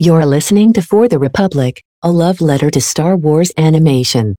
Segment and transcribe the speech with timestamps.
[0.00, 4.36] You're listening to For the Republic, a love letter to Star Wars animation.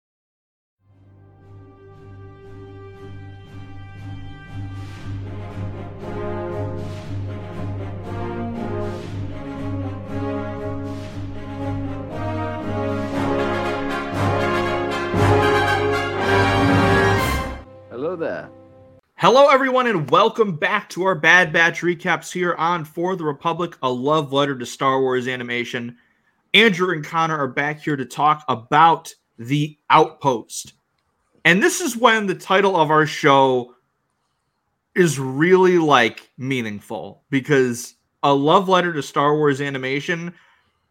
[19.22, 23.76] Hello, everyone, and welcome back to our Bad Batch recaps here on For the Republic,
[23.84, 25.98] a love letter to Star Wars animation.
[26.54, 30.72] Andrew and Conor are back here to talk about The Outpost.
[31.44, 33.76] And this is when the title of our show
[34.96, 40.34] is really like meaningful because a love letter to Star Wars animation,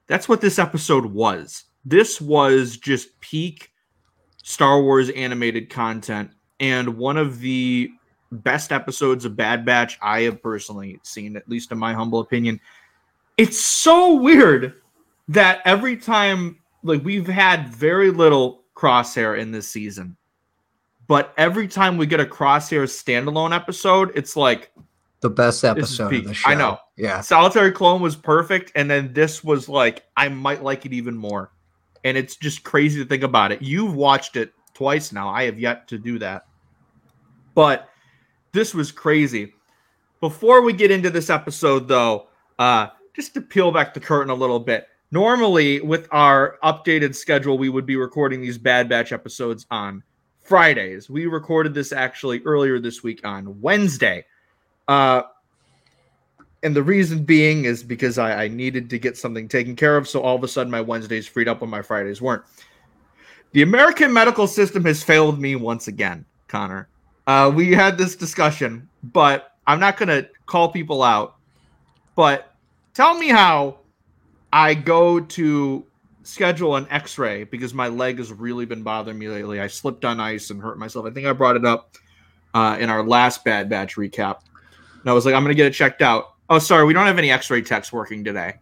[0.06, 1.64] that's what this episode was.
[1.82, 3.72] This was just peak
[4.42, 7.90] Star Wars animated content and one of the
[8.30, 12.60] best episodes of Bad Batch I have personally seen, at least in my humble opinion.
[13.36, 14.74] It's so weird
[15.28, 20.16] that every time, like, we've had very little crosshair in this season,
[21.06, 24.72] but every time we get a crosshair standalone episode, it's like
[25.20, 26.50] the best episode of the show.
[26.50, 26.78] I know.
[26.96, 27.20] Yeah.
[27.20, 31.52] Solitary Clone was perfect, and then this was like, I might like it even more.
[32.04, 33.60] And it's just crazy to think about it.
[33.60, 35.28] You've watched it twice now.
[35.28, 36.46] I have yet to do that.
[37.54, 37.88] But
[38.52, 39.54] this was crazy.
[40.20, 44.34] Before we get into this episode, though, uh, just to peel back the curtain a
[44.34, 44.88] little bit.
[45.10, 50.02] Normally, with our updated schedule, we would be recording these Bad Batch episodes on
[50.42, 51.08] Fridays.
[51.08, 54.24] We recorded this actually earlier this week on Wednesday.
[54.86, 55.22] Uh,
[56.62, 60.08] and the reason being is because I, I needed to get something taken care of.
[60.08, 62.42] So all of a sudden, my Wednesdays freed up when my Fridays weren't.
[63.52, 66.88] The American medical system has failed me once again, Conor.
[67.28, 71.36] Uh, we had this discussion, but I'm not going to call people out.
[72.16, 72.54] But
[72.94, 73.80] tell me how
[74.50, 75.84] I go to
[76.22, 79.60] schedule an x ray because my leg has really been bothering me lately.
[79.60, 81.04] I slipped on ice and hurt myself.
[81.04, 81.96] I think I brought it up
[82.54, 84.40] uh, in our last Bad Batch recap.
[85.02, 86.32] And I was like, I'm going to get it checked out.
[86.48, 88.54] Oh, sorry, we don't have any x ray techs working today.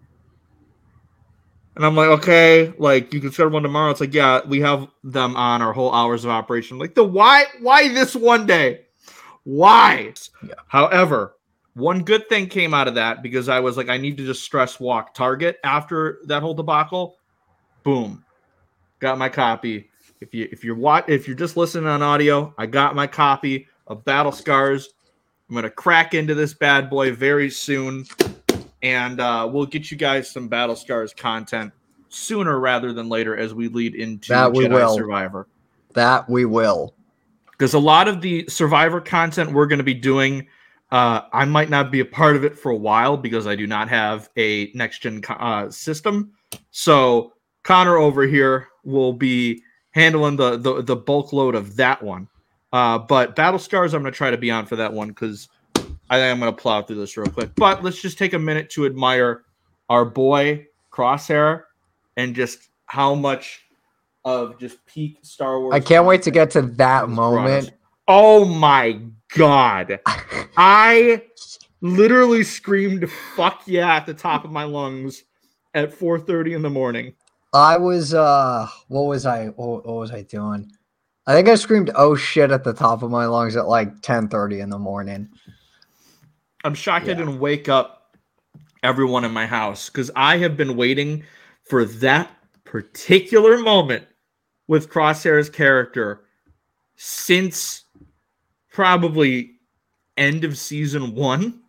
[1.76, 3.90] And I'm like, okay, like you can schedule one tomorrow.
[3.90, 6.78] It's like, yeah, we have them on our whole hours of operation.
[6.78, 8.86] Like the why, why this one day?
[9.44, 10.14] Why?
[10.42, 10.54] Yeah.
[10.68, 11.36] However,
[11.74, 14.42] one good thing came out of that because I was like, I need to just
[14.42, 17.18] stress walk Target after that whole debacle.
[17.82, 18.24] Boom,
[18.98, 19.90] got my copy.
[20.22, 23.68] If you if you're what if you're just listening on audio, I got my copy
[23.86, 24.88] of Battle Scars.
[25.48, 28.06] I'm gonna crack into this bad boy very soon,
[28.86, 31.72] and uh, we'll get you guys some Battle Scars content
[32.08, 34.94] sooner rather than later as we lead into That we Jedi will.
[34.94, 35.48] Survivor
[35.94, 36.94] That we will.
[37.50, 40.46] because a lot of the survivor content we're going to be doing
[40.92, 43.66] uh, i might not be a part of it for a while because i do
[43.66, 46.30] not have a next gen uh, system
[46.70, 47.32] so
[47.64, 49.60] conor over here will be
[49.90, 52.28] handling the the, the bulk load of that one
[52.72, 55.48] uh, but battle scars i'm going to try to be on for that one because
[56.10, 58.38] i think i'm going to plow through this real quick but let's just take a
[58.38, 59.44] minute to admire
[59.88, 61.64] our boy crosshair
[62.16, 63.66] and just how much
[64.24, 67.64] of just peak star wars I can't wait to get to that He's brought us.
[67.64, 67.70] moment.
[68.08, 69.00] Oh my
[69.34, 70.00] god.
[70.56, 71.22] I
[71.80, 75.22] literally screamed fuck yeah at the top of my lungs
[75.74, 77.14] at 4:30 in the morning.
[77.54, 80.72] I was uh what was I what, what was I doing?
[81.28, 84.60] I think I screamed oh shit at the top of my lungs at like 10:30
[84.60, 85.28] in the morning.
[86.66, 88.16] I'm shocked I didn't wake up
[88.82, 91.22] everyone in my house cuz I have been waiting
[91.62, 92.28] for that
[92.64, 94.04] particular moment
[94.66, 96.24] with Crosshair's character
[96.96, 97.84] since
[98.72, 99.52] probably
[100.16, 101.60] end of season 1,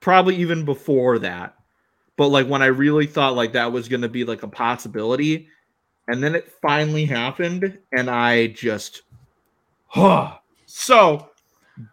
[0.00, 1.56] probably even before that.
[2.16, 5.48] But like when I really thought like that was going to be like a possibility
[6.08, 9.02] and then it finally happened and I just
[10.66, 11.29] so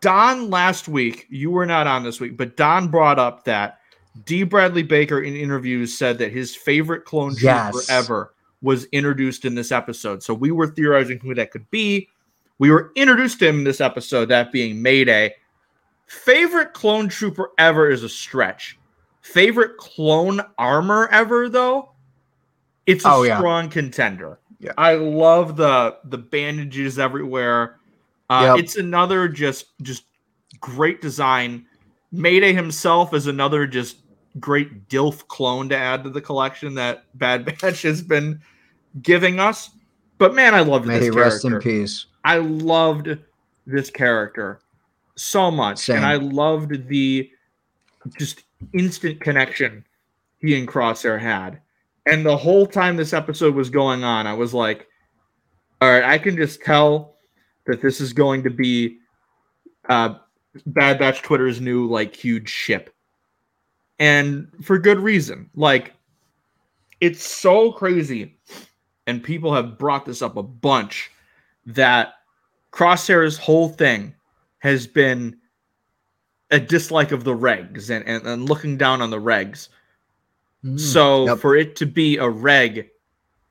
[0.02, 3.80] Don last week, you were not on this week, but Don brought up that
[4.26, 4.44] D.
[4.44, 9.72] Bradley Baker in interviews said that his favorite clone trooper ever was introduced in this
[9.72, 10.24] episode.
[10.24, 12.10] So we were theorizing who that could be.
[12.60, 15.36] We were introduced to him in this episode, that being Mayday.
[16.08, 18.80] Favorite clone trooper ever is a stretch.
[19.22, 21.92] Favorite clone armor ever, though,
[22.88, 23.38] it's a Oh, yeah.
[23.38, 24.40] strong contender.
[24.60, 24.72] Yeah.
[24.78, 27.78] I love the the bandages everywhere.
[28.30, 28.64] Uh, Yep.
[28.64, 30.04] It's another just just
[30.60, 31.66] great design.
[32.12, 33.98] Mayday himself is another just
[34.40, 38.40] great Dilf clone to add to the collection that Bad Batch has been
[39.02, 39.72] giving us.
[40.18, 41.22] But man, I loved May this character.
[41.22, 42.06] rest in peace.
[42.24, 43.18] I loved
[43.66, 44.60] this character
[45.16, 45.98] so much, Same.
[45.98, 47.30] and I loved the
[48.18, 49.84] just instant connection
[50.40, 51.62] he and Crosshair had.
[52.06, 54.88] And the whole time this episode was going on, I was like,
[55.82, 57.17] all right, I can just tell
[57.68, 58.98] that this is going to be
[59.90, 60.16] uh,
[60.66, 62.94] Bad Batch Twitter's new like huge ship.
[64.00, 65.50] And for good reason.
[65.56, 65.94] Like
[67.02, 68.38] it's so crazy
[69.06, 71.12] and people have brought this up a bunch
[71.66, 72.14] that
[72.72, 74.14] Crosshair's whole thing
[74.60, 75.38] has been
[76.52, 79.70] a dislike of the regs and, and, and looking down on the regs.
[80.64, 81.40] Mm, So yep.
[81.40, 82.90] for it to be a reg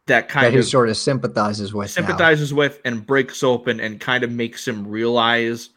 [0.06, 1.88] that kind that he of sort of sympathizes with.
[1.88, 2.06] now.
[2.06, 5.70] sympathizes with and breaks open and kind of makes him realize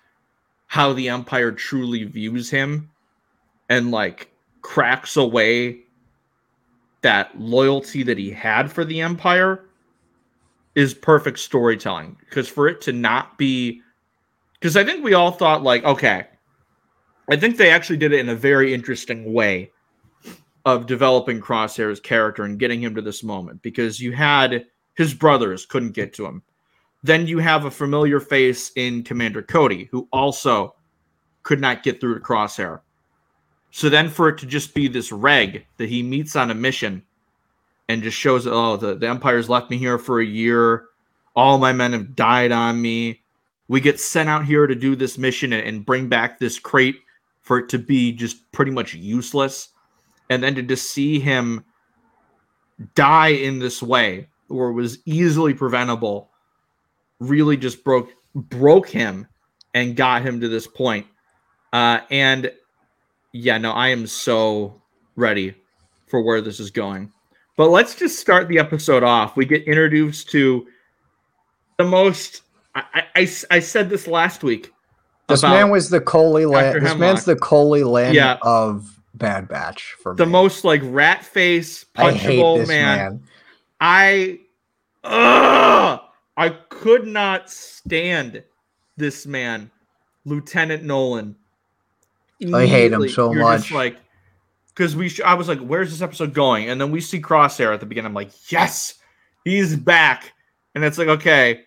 [0.67, 2.89] how the empire truly views him
[3.69, 4.31] and like
[4.61, 5.79] cracks away
[7.01, 9.65] that loyalty that he had for the empire
[10.75, 13.81] is perfect storytelling because for it to not be
[14.53, 16.27] because i think we all thought like okay
[17.31, 19.71] i think they actually did it in a very interesting way
[20.73, 25.65] of developing crosshair's character and getting him to this moment because you had his brothers
[25.65, 26.43] couldn't get to him.
[27.03, 30.75] Then you have a familiar face in commander cody who also
[31.43, 32.81] could not get through to crosshair.
[33.71, 37.03] So then for it to just be this reg that he meets on a mission
[37.87, 40.85] and just shows oh the, the empire's left me here for a year.
[41.35, 43.21] All my men have died on me.
[43.67, 46.97] We get sent out here to do this mission and, and bring back this crate
[47.41, 49.69] for it to be just pretty much useless
[50.29, 51.63] and then to just see him
[52.95, 56.29] die in this way where it was easily preventable
[57.19, 59.27] really just broke broke him
[59.73, 61.05] and got him to this point
[61.73, 62.51] uh and
[63.33, 64.81] yeah no i am so
[65.15, 65.53] ready
[66.07, 67.11] for where this is going
[67.57, 70.65] but let's just start the episode off we get introduced to
[71.77, 72.43] the most
[72.75, 74.71] i i, I said this last week
[75.27, 76.45] This man was the Coley.
[76.45, 76.81] Lynn.
[76.83, 78.37] This man's the Coley land Yeah.
[78.41, 80.31] of Bad Batch for the me.
[80.31, 82.97] most like rat face I hate punchable this man.
[82.97, 83.23] man.
[83.81, 84.39] I
[85.03, 85.99] ugh,
[86.37, 88.43] I could not stand
[88.97, 89.71] this man,
[90.25, 91.35] Lieutenant Nolan.
[92.53, 93.71] I hate him so much.
[93.71, 93.97] like,
[94.69, 97.73] because we, sh- I was like, "Where's this episode going?" And then we see Crosshair
[97.73, 98.07] at the beginning.
[98.07, 98.95] I'm like, "Yes,
[99.43, 100.31] he's back!"
[100.75, 101.63] And it's like, okay,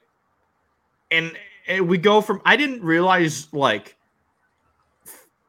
[1.10, 1.32] and,
[1.66, 2.40] and we go from.
[2.46, 3.96] I didn't realize like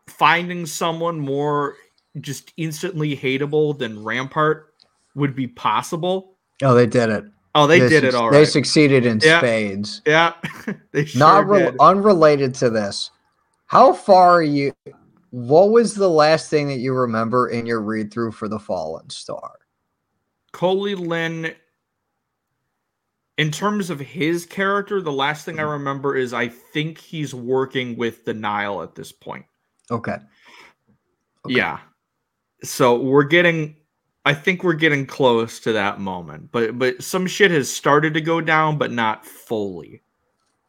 [0.08, 1.76] finding someone more
[2.22, 4.74] just instantly hateable than Rampart
[5.16, 6.38] would be possible.
[6.62, 7.26] Oh, they did it.
[7.56, 8.48] Oh, they, did it suc- all They right.
[8.48, 9.40] succeed in Yeah.
[9.40, 10.02] spades.
[10.06, 10.34] yeah,
[10.92, 13.12] they sure Not re- unrelated to this.
[13.68, 14.74] How far are you?
[15.30, 19.10] What was the last thing that you remember in your read through for the Fallen
[19.10, 19.52] Star?
[20.52, 21.54] Coley Lynn,
[23.38, 25.72] in terms of his character, the last thing I mm-hmm.
[25.72, 29.46] remember is I think he's working with the Nihil at this point.
[29.90, 30.18] Okay.
[31.46, 31.56] Okay.
[31.56, 31.80] Yeah.
[32.64, 33.76] So we're getting
[34.26, 36.52] I think we're getting close to that moment.
[36.52, 40.02] But but some shit has started to go down, but not fully.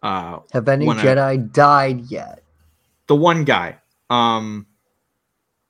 [0.03, 2.43] Uh Have any When I- Jedi died yet?
[3.07, 3.79] the one guy.
[4.11, 4.67] Um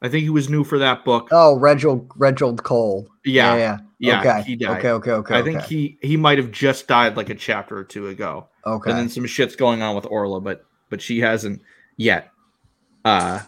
[0.02, 1.28] I think he was new for that book.
[1.30, 3.08] Oh, Regald Regald Coll.
[3.24, 3.78] yeah, yeah.
[3.98, 4.42] yeah, okay.
[4.42, 4.78] he died.
[4.78, 4.90] Okay.
[4.90, 5.10] Okay.
[5.12, 5.38] Okay.
[5.38, 5.66] I think okay.
[5.66, 8.48] he he might have just died like a chapter or two ago.
[8.66, 8.90] Okay.
[8.90, 11.60] and then some shit's going on with Orla, but but she hasn't
[11.96, 12.30] yet.
[13.04, 13.40] Uh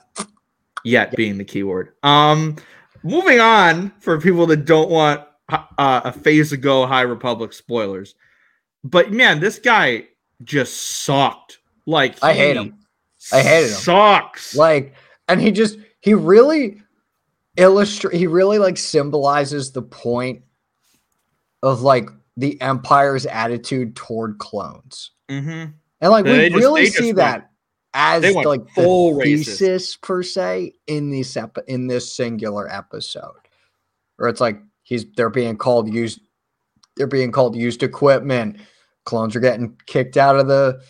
[0.87, 1.93] yet being the keyword.
[2.03, 2.57] Um
[3.03, 8.15] moving on for people that don't want uh, a phase ago High Republic spoilers.
[8.83, 10.09] But man, this guy
[10.43, 11.59] just sucked.
[11.87, 12.79] Like I hate him.
[13.33, 13.77] I hated him.
[13.77, 14.55] Sucks.
[14.57, 14.95] like
[15.29, 16.81] and he just he really
[17.57, 20.43] illustrate he really like symbolizes the point
[21.63, 25.73] of like the empire's attitude toward clones Mhm.
[26.01, 27.51] and like we really see that
[27.97, 29.45] as like full the racist.
[29.59, 33.33] thesis per se in this ep- in this singular episode.
[34.17, 36.21] Where it's like he's they're being called used
[36.97, 38.61] they're being called used equipment.
[39.05, 40.83] Clones are getting kicked out of the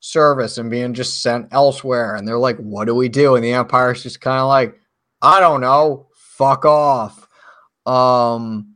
[0.00, 2.16] service and being just sent elsewhere.
[2.16, 3.36] And they're like what do we do?
[3.36, 4.78] And the empire's just kind of like
[5.22, 6.08] i don't know.
[6.14, 7.28] Fuck off.
[7.86, 8.74] Um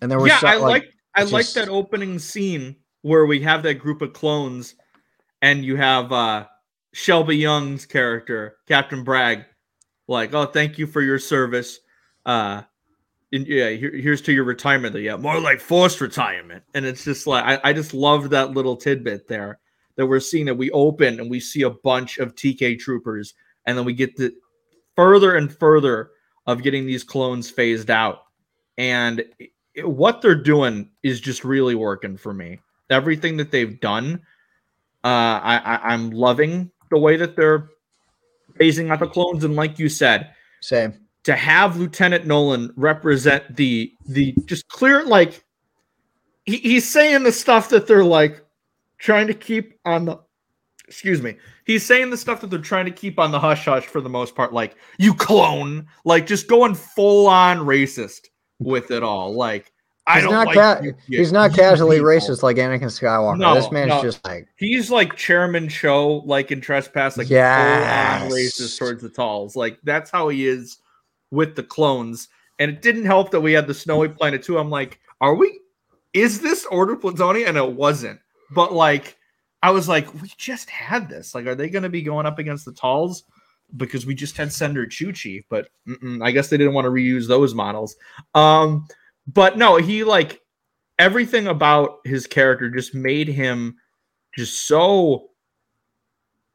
[0.00, 3.40] and there was yeah, some, I like I it's like that opening scene where we
[3.40, 4.74] have that group of clones,
[5.42, 6.46] and you have uh
[6.92, 9.44] Shelby Young's character, Captain Bragg,
[10.08, 11.78] like, oh, thank you for your service.
[12.26, 12.62] Uh,
[13.32, 14.96] and yeah, here, here's to your retirement.
[14.96, 16.64] Yeah, more like forced retirement.
[16.74, 19.60] And it's just like I, I just love that little tidbit there
[19.96, 23.34] that we're seeing that we open and we see a bunch of TK troopers,
[23.66, 24.34] and then we get the
[24.96, 26.10] further and further
[26.46, 28.24] of getting these clones phased out.
[28.78, 29.50] And it-
[29.84, 32.58] what they're doing is just really working for me.
[32.90, 34.20] Everything that they've done,
[35.04, 37.70] uh, I, I I'm loving the way that they're
[38.58, 39.44] phasing out the clones.
[39.44, 45.44] And like you said, same to have Lieutenant Nolan represent the the just clear like
[46.44, 48.44] he, he's saying the stuff that they're like
[48.98, 50.18] trying to keep on the
[50.88, 53.86] excuse me he's saying the stuff that they're trying to keep on the hush hush
[53.86, 58.26] for the most part like you clone like just going full on racist
[58.58, 59.72] with it all like
[60.10, 62.10] I He's don't not like ca- you- he's not casually people.
[62.10, 63.38] racist like Anakin Skywalker.
[63.38, 64.02] No, this man's no.
[64.02, 68.20] just like He's like Chairman Cho, like in Trespass, like Yes.
[68.22, 69.56] full on racist towards the Talz.
[69.56, 70.78] Like that's how he is
[71.30, 72.28] with the clones.
[72.58, 74.58] And it didn't help that we had the Snowy Planet too.
[74.58, 75.60] I'm like, are we?
[76.12, 77.46] Is this Orto Plutonia?
[77.48, 78.20] And it wasn't.
[78.50, 79.16] But like,
[79.62, 81.34] I was like, we just had this.
[81.34, 83.22] Like, are they going to be going up against the Talz?
[83.76, 85.68] Because we just had Sender Chuchi, but
[86.20, 87.94] I guess they didn't want to reuse those models.
[88.34, 88.88] Um,
[89.26, 90.40] but no, he like
[90.98, 93.76] everything about his character just made him
[94.36, 95.28] just so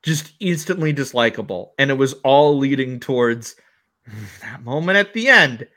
[0.04, 3.56] just instantly dislikable and it was all leading towards
[4.42, 5.68] that moment at the end.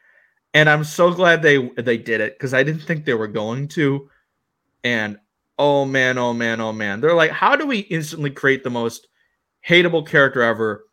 [0.54, 3.68] And i'm so glad they they did it because i didn't think they were going
[3.68, 4.08] to.
[4.84, 5.18] And
[5.58, 7.00] oh man oh man oh man.
[7.00, 9.08] They're like how do we instantly create the most
[9.66, 10.84] hateable character ever?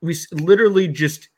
[0.00, 1.28] We literally just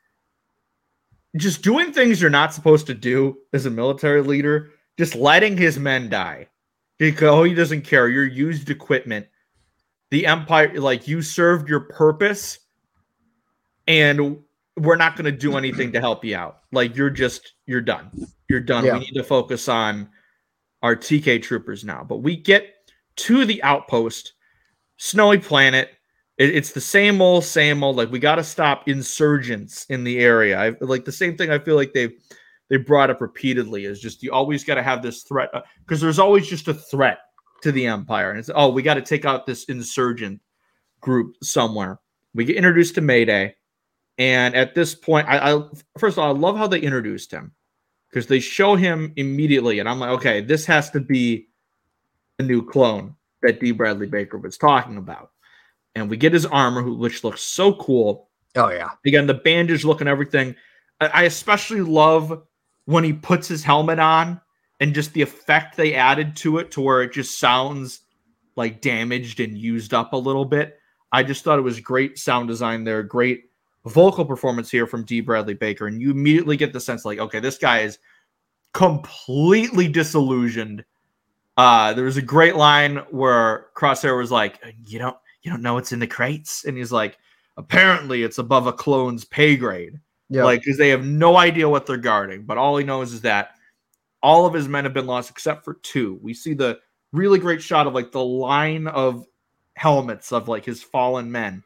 [1.37, 5.79] just doing things you're not supposed to do as a military leader just letting his
[5.79, 6.47] men die
[6.99, 8.07] because oh, he doesn't care.
[8.07, 9.25] You're used equipment.
[10.11, 12.59] The empire, like you served your purpose,
[13.87, 14.43] and
[14.77, 16.59] we're not going to do anything to help you out.
[16.71, 18.11] Like you're just you're done.
[18.47, 18.85] You're done.
[18.85, 18.93] Yeah.
[18.93, 20.09] We need to focus on
[20.83, 22.03] our TK troopers now.
[22.03, 22.75] But we get
[23.17, 24.33] to the outpost,
[24.97, 25.89] snowy planet.
[26.41, 27.97] It- it's the same old, same old.
[27.97, 30.59] Like we got to stop insurgents in the area.
[30.59, 31.51] I like the same thing.
[31.51, 32.13] I feel like they've
[32.71, 35.99] they brought up repeatedly is just you always got to have this threat uh, because
[35.99, 37.19] there's always just a threat
[37.61, 40.39] to the empire and it's oh we got to take out this insurgent
[41.01, 41.99] group somewhere
[42.33, 43.53] we get introduced to mayday
[44.17, 45.63] and at this point i, I
[45.97, 47.51] first of all i love how they introduced him
[48.09, 51.49] because they show him immediately and i'm like okay this has to be
[52.37, 55.31] the new clone that d bradley baker was talking about
[55.95, 58.29] and we get his armor who- which looks so cool.
[58.55, 58.89] Oh yeah.
[59.05, 60.55] again the bandage look and everything.
[60.99, 62.43] I, I especially love
[62.85, 64.41] when he puts his helmet on
[64.79, 68.01] and just the effect they added to it to where it just sounds
[68.55, 70.77] like damaged and used up a little bit.
[71.11, 73.03] I just thought it was great sound design there.
[73.03, 73.45] Great
[73.85, 75.87] vocal performance here from d bradley baker.
[75.87, 77.99] And you immediately get the sense like okay this guy is
[78.73, 80.83] completely disillusioned.
[81.57, 85.75] Uh there was a great line where crosshair was like you don't you don't know
[85.75, 86.65] what's in the crates?
[86.65, 87.17] And he's like
[87.57, 89.99] apparently it's above a clone's pay grade.
[90.29, 90.45] Yeah.
[90.45, 93.51] like because they have no idea what they're guarding but all he knows is that
[94.23, 96.19] all of his men have been lost except for two.
[96.21, 96.79] We see the
[97.11, 99.25] really great shot of like the line of
[99.75, 101.63] helmets of like his fallen men.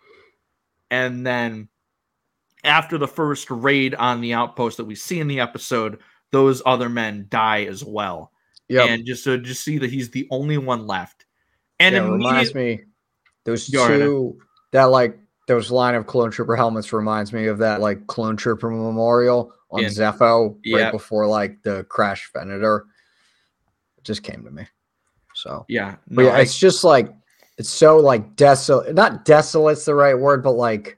[0.89, 1.69] And then
[2.63, 5.99] after the first raid on the outpost that we see in the episode
[6.31, 8.31] those other men die as well.
[8.67, 8.85] Yeah.
[8.85, 11.25] and just to just see that he's the only one left.
[11.79, 12.81] And yeah, it reminds me
[13.45, 14.37] those right two
[14.71, 18.69] that like those line of clone trooper helmets reminds me of that like clone trooper
[18.69, 19.89] memorial on Yeah.
[19.89, 20.91] Zeffo right Yeah.
[20.91, 22.85] before like the crash Venator.
[23.97, 24.67] It just came to me.
[25.35, 27.13] So yeah but no, yeah, I- it's just like
[27.57, 30.97] it's so like desolate not desolate's the right word, but like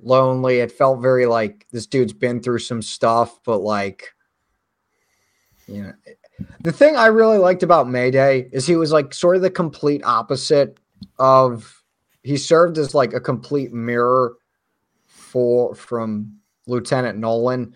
[0.00, 0.58] lonely.
[0.60, 4.12] It felt very like this dude's been through some stuff, but like
[5.68, 5.92] you know
[6.62, 10.02] the thing I really liked about Mayday is he was like sort of the complete
[10.04, 10.78] opposite
[11.18, 11.82] of
[12.22, 14.36] he served as like a complete mirror
[15.06, 17.74] for from Lieutenant Nolan.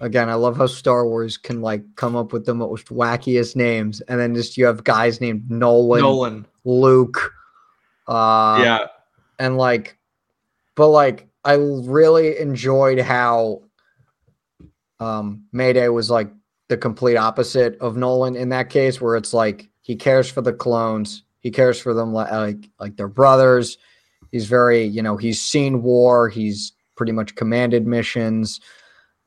[0.00, 4.00] Again, I love how Star Wars can like come up with the most wackiest names,
[4.02, 7.32] and then just you have guys named Nolan, nolan Luke,
[8.06, 8.86] uh, yeah
[9.38, 9.96] and like,
[10.74, 13.62] but like I really enjoyed how
[15.00, 16.30] um Mayday was like
[16.68, 20.52] the complete opposite of Nolan in that case, where it's like he cares for the
[20.52, 23.78] clones, he cares for them like like, like their brothers.
[24.32, 28.60] He's very, you know, he's seen war, he's pretty much commanded missions.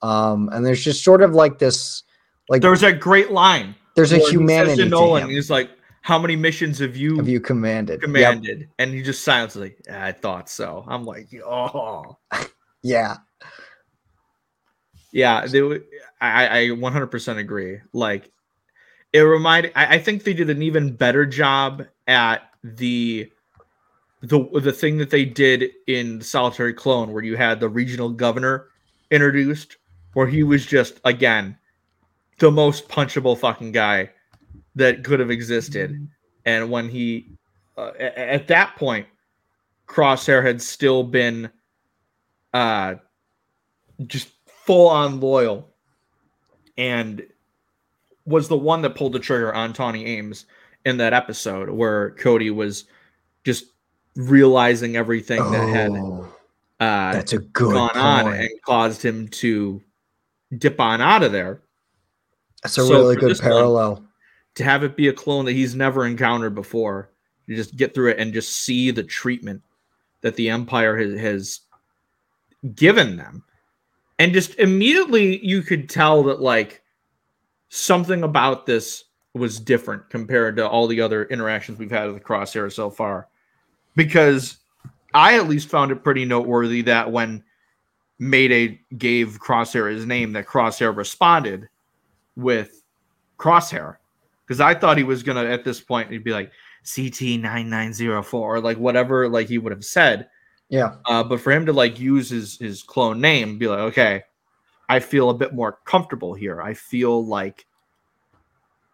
[0.02, 2.04] Um, and there's just sort of like this
[2.50, 3.76] like There's that great line.
[3.96, 5.30] there's a he humanity to to Nolan.
[5.30, 5.70] He's like,
[6.02, 8.02] "How many missions have you, Have you commanded?
[8.02, 8.02] Yep.
[8.02, 12.18] commanded?" And he just silently, like, "Yeah, "I thought so." I'm like, "Oh,
[12.84, 13.18] Yeah.
[15.12, 15.62] yeah." They,
[16.20, 17.80] I, I 100% agree.
[17.94, 18.32] Like,
[19.14, 19.72] it reminded.
[19.76, 23.32] I, I think they did an even better job at the
[24.22, 28.68] the the thing that they did in Solitary Clone, where you had the regional governor
[29.10, 29.78] introduced,
[30.14, 31.58] where he was just again
[32.40, 34.10] the most punchable fucking guy
[34.76, 36.08] that could have existed.
[36.46, 37.38] And when he,
[37.78, 39.06] uh, at that point,
[39.88, 41.52] Crosshair had still been,
[42.54, 42.96] uh,
[44.08, 45.70] just full on loyal
[46.78, 47.22] and
[48.26, 50.46] was the one that pulled the trigger on Tawni Ames
[50.86, 52.86] in that episode where Cody was
[53.44, 53.66] just
[54.16, 56.28] realizing everything that had Oh,
[56.80, 59.82] uh, that's a good gone on and caused him to
[60.58, 61.62] dip on out of there.
[62.64, 64.06] That's a so really good this one- parallel.
[64.56, 67.10] To have it be a clone that he's never encountered before,
[67.46, 69.62] you just get through it and just see the treatment
[70.22, 71.60] that the Empire has, has
[72.76, 73.44] given them.
[74.20, 76.82] And just immediately you could tell that like
[77.74, 82.24] something about this was different compared to all the other interactions we've had with the
[82.24, 83.30] crosshair so far.
[83.96, 84.58] Because
[85.14, 87.44] I at least found it pretty noteworthy that when
[88.20, 91.70] Mayday gave Crosshair his name, that Crosshair responded
[92.36, 92.84] with
[93.38, 93.98] Crosshair.
[94.46, 96.52] Because I thought he was gonna at this point he'd be like
[96.84, 100.30] CT9904 or like whatever like he would have said.
[100.68, 100.96] Yeah.
[101.06, 104.24] Uh, but for him to like use his his clone name, be like, okay,
[104.92, 106.62] I feel a bit more comfortable here.
[106.62, 107.66] I feel like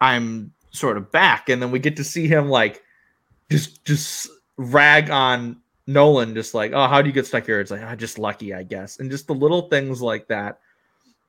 [0.00, 2.84] I'm sort of back, and then we get to see him like
[3.50, 7.58] just just rag on Nolan, just like, oh, how do you get stuck here?
[7.58, 10.60] It's like, ah, just lucky, I guess, and just the little things like that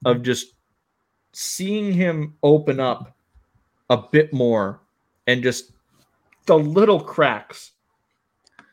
[0.06, 0.54] of just
[1.34, 3.16] seeing him open up
[3.90, 4.82] a bit more
[5.26, 5.72] and just
[6.46, 7.72] the little cracks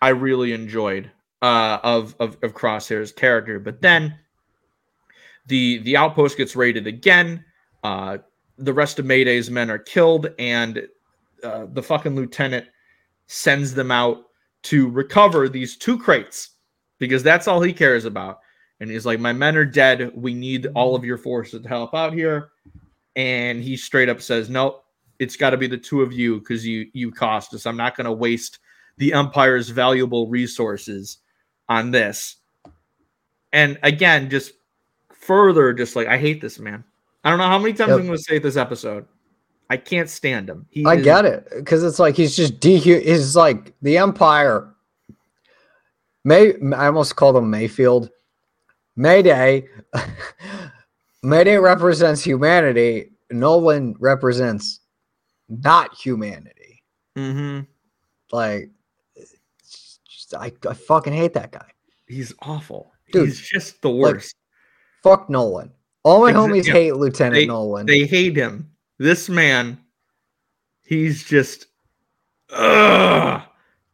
[0.02, 1.10] I really enjoyed
[1.40, 3.58] uh, of, of of Crosshair's character.
[3.58, 4.18] But then
[5.46, 7.44] the the outpost gets raided again.
[7.82, 8.18] Uh,
[8.58, 10.86] the rest of Mayday's men are killed, and
[11.42, 12.66] uh, the fucking lieutenant
[13.26, 14.24] sends them out
[14.62, 16.50] to recover these two crates
[16.98, 18.38] because that's all he cares about.
[18.80, 20.10] And he's like, "My men are dead.
[20.14, 22.50] We need all of your forces to help out here."
[23.14, 24.84] And he straight up says, "Nope,
[25.18, 27.66] it's got to be the two of you because you you cost us.
[27.66, 28.58] I'm not going to waste
[28.98, 31.18] the Empire's valuable resources
[31.68, 32.36] on this."
[33.52, 34.52] And again, just
[35.20, 36.84] further, just like I hate this man.
[37.24, 37.98] I don't know how many times Yep.
[38.00, 39.06] I'm going to say this episode.
[39.68, 40.66] I can't stand him.
[40.70, 43.02] He I is- get it because it's like he's just dehu.
[43.02, 44.72] He's like the Empire.
[46.24, 48.10] May I almost called him Mayfield.
[48.96, 49.68] Mayday.
[51.22, 53.12] Mayday represents humanity.
[53.30, 54.80] Nolan represents
[55.48, 56.82] not humanity.
[57.16, 57.66] Mhm.
[58.32, 58.70] Like,
[60.08, 61.66] just, I, I fucking hate that guy.
[62.08, 62.92] He's awful.
[63.12, 64.34] Dude, He's just the worst.
[65.06, 65.70] Fuck Nolan.
[66.02, 66.72] All my homies yeah.
[66.72, 67.86] hate Lieutenant They- Nolan.
[67.86, 68.72] they hate him.
[68.98, 69.78] This man,
[70.82, 71.66] he's just
[72.50, 73.40] ugh,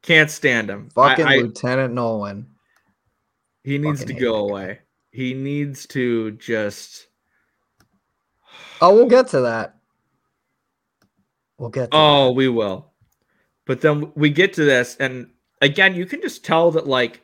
[0.01, 0.89] can't stand him.
[0.95, 2.47] Fucking I- Lieutenant Nolan.
[3.63, 4.79] he needs fucking to go away.
[5.11, 7.09] He needs to just.
[8.81, 9.77] Oh, we'll get to that.
[11.59, 11.91] We'll get.
[11.91, 12.33] To Oh, that.
[12.33, 12.91] we will.
[13.67, 17.21] But then we get to this, and again, you can just tell that like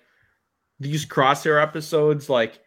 [0.79, 2.61] these crosshair episodes, like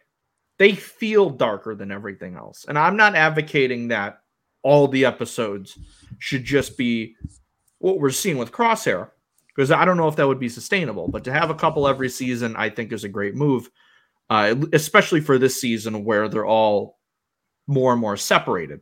[0.58, 2.66] they feel darker than everything else.
[2.68, 4.20] And I'm not advocating that
[4.62, 5.78] all the episodes
[6.18, 7.16] should just be
[7.78, 9.10] what we're seeing with crosshair,
[9.48, 11.08] because I don't know if that would be sustainable.
[11.08, 13.70] But to have a couple every season, I think is a great move,
[14.30, 16.98] uh, especially for this season where they're all
[17.66, 18.80] more and more separated.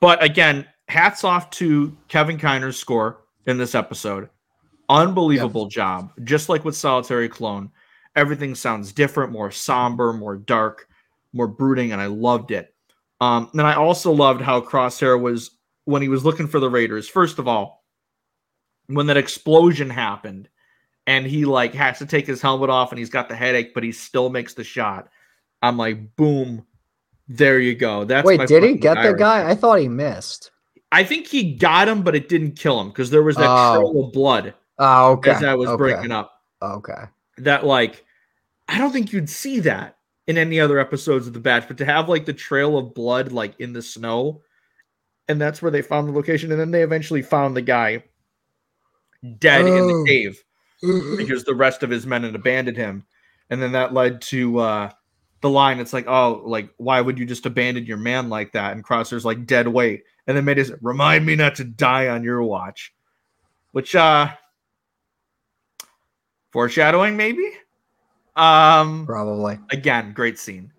[0.00, 4.28] But again, hats off to Kevin Kiner's score in this episode.
[4.88, 6.12] Unbelievable job.
[6.22, 7.70] Just like with Solitary Clone,
[8.16, 10.88] everything sounds different, more somber, more dark,
[11.32, 12.74] more brooding, and I loved it.
[13.20, 15.50] Um, and I also loved how Crosshair was
[15.84, 17.08] when he was looking for the Raiders.
[17.08, 17.84] First of all,
[18.88, 20.48] when that explosion happened,
[21.06, 23.84] and he like has to take his helmet off, and he's got the headache, but
[23.84, 25.08] he still makes the shot.
[25.62, 26.66] I'm like, boom,
[27.28, 28.04] there you go.
[28.04, 29.48] That's my Wait, did he get the guy?
[29.48, 30.50] I thought he missed.
[30.92, 33.74] I think he got him, but it didn't kill him because there was that Oh.
[33.76, 35.32] trail of blood Oh, okay.
[35.32, 35.76] as I was okay.
[35.76, 36.32] breaking up.
[36.62, 37.04] Okay.
[37.38, 38.04] That like,
[38.68, 41.84] I don't think you'd see that in any other episodes of the batch, but to
[41.84, 44.42] have like the trail of blood like in the snow,
[45.28, 48.02] and that's where they found the location, and then they eventually found the guy
[49.38, 50.04] dead in Oh.
[50.04, 50.42] the cave
[51.16, 53.04] because the rest of his men had abandoned him,
[53.50, 54.90] and then that led to uh
[55.42, 55.78] the line.
[55.80, 58.72] It's like, oh, like why would you just abandon your man like that?
[58.72, 62.24] And Crosshair's like dead weight, and then made his remind me not to die on
[62.24, 62.92] your watch,
[63.72, 64.28] which uh
[66.52, 67.48] foreshadowing maybe.
[68.36, 69.58] Um, Probably.
[69.70, 70.72] again, great scene,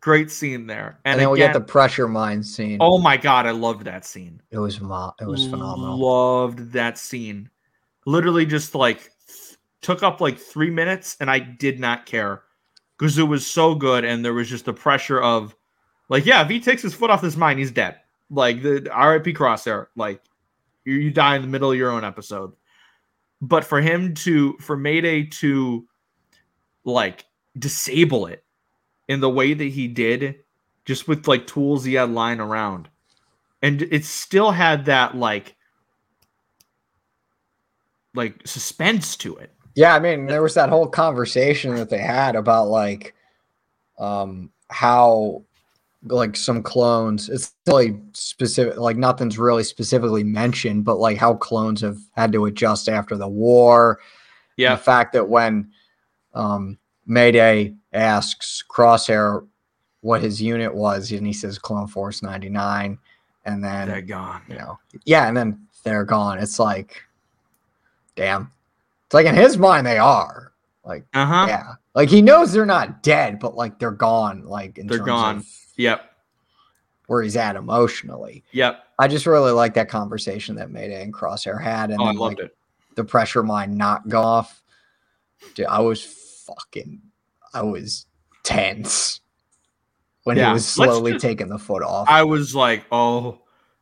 [0.00, 2.78] great scene there, And, and, then we get the pressure mine scene.
[2.80, 4.42] oh my god, I loved that scene.
[4.50, 5.98] It was mo- it was phenomenal.
[5.98, 7.48] Loved that scene.
[8.04, 12.42] Literally just like th- took up like three minutes and I did not care
[12.98, 14.04] because it was so good.
[14.04, 15.54] And there was just the pressure of
[16.08, 18.00] like, yeah, if he takes his foot off this mine, he's dead.
[18.30, 20.20] Like the RIP crosshair, like
[20.84, 22.52] you, you die in the middle of your own episode.
[23.40, 25.86] But for him to, for Mayday to
[26.84, 27.24] like
[27.58, 28.44] disable it
[29.08, 30.36] in the way that he did,
[30.84, 32.88] just with like tools he had lying around.
[33.62, 35.56] And it still had that like
[38.14, 39.52] like suspense to it.
[39.74, 43.14] Yeah, I mean, there was that whole conversation that they had about like
[43.98, 45.44] um how
[46.06, 51.80] like some clones it's really specific like nothing's really specifically mentioned but like how clones
[51.80, 54.00] have had to adjust after the war
[54.56, 54.74] Yeah.
[54.74, 55.70] the fact that when
[56.34, 59.46] um mayday asks crosshair
[60.00, 62.98] what his unit was and he says clone force 99
[63.46, 64.42] and then They're gone.
[64.48, 67.02] you know yeah and then they're gone it's like
[68.16, 68.50] damn
[69.06, 70.52] it's like in his mind they are
[70.84, 71.46] like Uh-huh.
[71.48, 75.44] yeah like he knows they're not dead but like they're gone like in They're gone.
[75.76, 76.10] Yep.
[77.06, 78.82] where he's at emotionally Yep.
[78.98, 82.38] i just really like that conversation that mayday and crosshair had and Oh, I loved
[82.38, 82.56] like, it.
[82.94, 84.62] the pressure mine not go off
[85.54, 86.04] dude i was
[86.46, 87.00] fucking
[87.52, 88.06] i was
[88.42, 89.20] tense
[90.24, 93.40] when Yeah, he was slowly just- taking the foot off I was like, oh,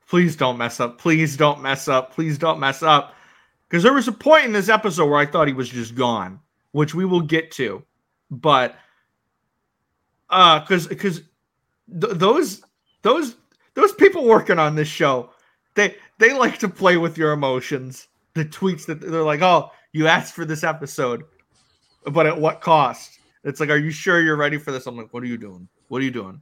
[0.09, 0.98] please don't mess up.
[0.98, 2.12] Please don't mess up.
[2.12, 3.14] Please don't mess up.
[3.68, 6.40] Because there was a point in this episode where I thought he was just gone,
[6.72, 7.83] which we will get to.
[8.31, 8.75] But
[10.31, 11.18] uh because because
[12.01, 12.62] th- those
[13.03, 13.37] those
[13.75, 15.31] those people working on this show,
[15.75, 18.09] they they like to play with your emotions.
[18.35, 21.22] The tweets that they're like, oh, you asked for this episode,
[22.05, 23.19] but at what cost?
[23.45, 24.87] It's like, are you sure you're ready for this?
[24.87, 25.69] I'm like, what are you doing?
[25.88, 26.41] What are you doing?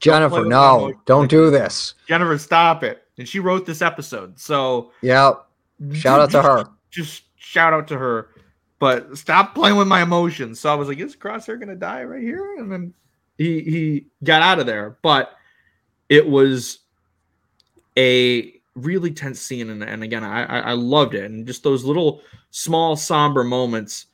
[0.00, 3.02] jennifer my no don't do this Jennifer, stop it.
[3.18, 4.38] And she wrote this episode.
[4.38, 5.32] So yeah,
[5.92, 8.28] shout out to her Just shout out to her.
[8.78, 10.60] But stop playing with my emotions.
[10.60, 12.56] So I was like, is Crosshair gonna die right here?
[12.58, 12.94] And then
[13.36, 14.98] he he got out of there.
[15.02, 15.32] But
[16.08, 16.80] it was
[17.96, 19.70] a really tense scene.
[19.70, 21.24] And, and again, I I loved it.
[21.24, 24.06] And just those little small somber moments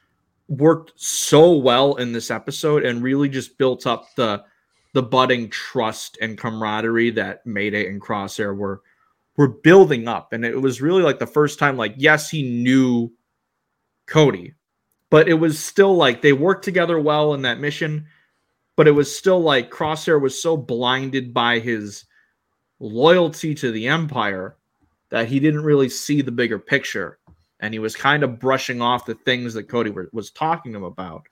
[0.49, 4.45] worked so well in this episode and really just built up the
[4.93, 8.81] the budding trust and camaraderie that Mayday and Crosshair were
[9.37, 10.33] were building up.
[10.33, 13.13] And it was really like the first time, like, yes, he knew
[14.07, 14.55] Cody,
[15.11, 18.07] but it was still like they worked together well in that mission.
[18.77, 22.05] But it was still like Crosshair was so blinded by his
[22.81, 24.57] loyalty to the Empire
[25.11, 27.19] that he didn't really see the bigger picture.
[27.65, 31.27] And he was kind of brushing off the things that Cody were, was talking about.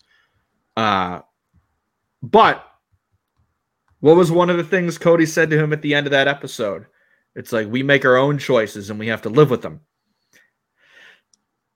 [0.78, 1.20] Uh,
[2.22, 2.66] but
[4.00, 6.28] what was one of the things Cody said to him at the end of that
[6.28, 6.86] episode?
[7.36, 9.82] It's like we make our own choices and we have to live with them.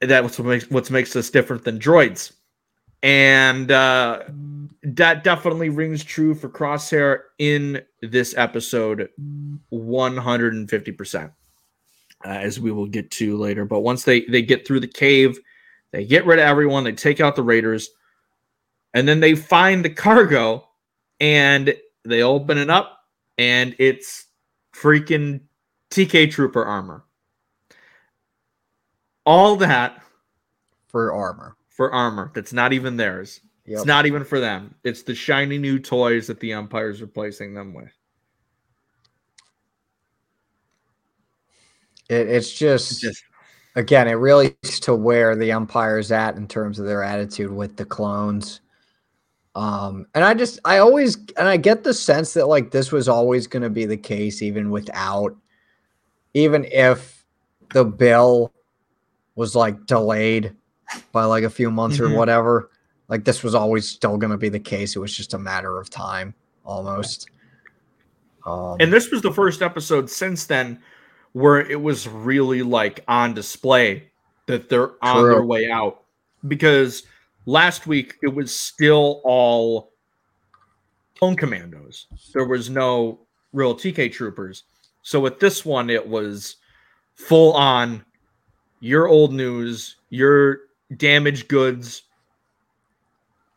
[0.00, 2.32] And That's what makes what makes us different than droids.
[3.02, 4.22] And uh,
[4.84, 9.10] that definitely rings true for Crosshair in this episode
[9.70, 11.32] 150%.
[12.24, 13.64] Uh, as we will get to later.
[13.64, 15.38] But once they they get through the cave,
[15.92, 17.90] they get rid of everyone, they take out the raiders,
[18.94, 20.66] and then they find the cargo
[21.20, 21.74] and
[22.04, 23.00] they open it up
[23.38, 24.26] and it's
[24.74, 25.40] freaking
[25.90, 27.04] TK Trooper armor.
[29.24, 30.02] All that
[30.88, 31.56] for armor.
[31.68, 33.40] for armor that's not even theirs.
[33.66, 33.78] Yep.
[33.78, 34.74] It's not even for them.
[34.84, 37.95] It's the shiny new toys that the Empire's replacing them with.
[42.08, 43.24] It, it's just, It's just
[43.74, 47.76] again, it really is to where the Empire's at in terms of their attitude with
[47.76, 48.60] the clones.
[49.54, 53.08] Um, and I just, I always, and I get the sense that like this was
[53.08, 55.34] always going to be the case, even without,
[56.34, 57.24] even if
[57.72, 58.52] the bill
[59.34, 60.54] was like delayed
[61.12, 62.10] by like a few months Mhm.
[62.10, 62.70] or whatever.
[63.08, 64.94] Like this was always still going to be the case.
[64.96, 67.28] It was just a matter of time, almost.
[68.44, 70.80] Um, and this was the first episode since then
[71.36, 74.08] where it was really like on display
[74.46, 75.30] that they're on True.
[75.32, 76.04] their way out
[76.48, 77.02] because
[77.44, 79.92] last week it was still all
[81.18, 83.20] clone commandos there was no
[83.52, 84.62] real tk troopers
[85.02, 86.56] so with this one it was
[87.16, 88.02] full on
[88.80, 90.60] your old news your
[90.96, 92.04] damaged goods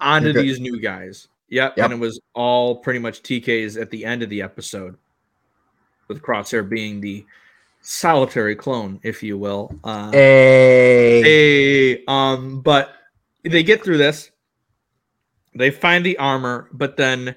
[0.02, 0.44] onto good.
[0.44, 1.86] these new guys yep, Yep.
[1.86, 4.98] and it was all pretty much tks at the end of the episode
[6.10, 7.26] with crosshair being the
[7.90, 9.74] solitary clone if you will.
[9.84, 12.94] Uh, a, a um but
[13.44, 14.30] they get through this.
[15.56, 17.36] They find the armor but then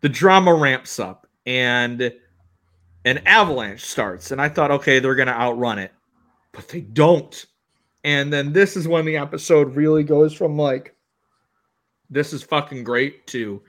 [0.00, 2.10] the drama ramps up and
[3.04, 4.30] an avalanche starts.
[4.30, 5.92] And i thought okay they're gonna outrun it
[6.52, 7.44] but they don't.
[8.02, 10.96] And then this is when the episode really goes from like
[12.08, 13.60] this is fucking great to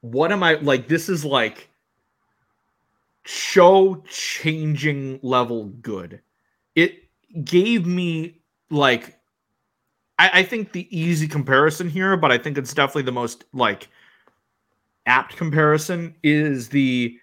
[0.00, 1.67] what am i like this is like
[3.30, 6.20] show changing level good
[6.74, 7.02] it
[7.44, 9.18] gave me like
[10.18, 13.88] I, I think the easy comparison here, but I think it's definitely the most like
[15.06, 17.16] apt comparison is the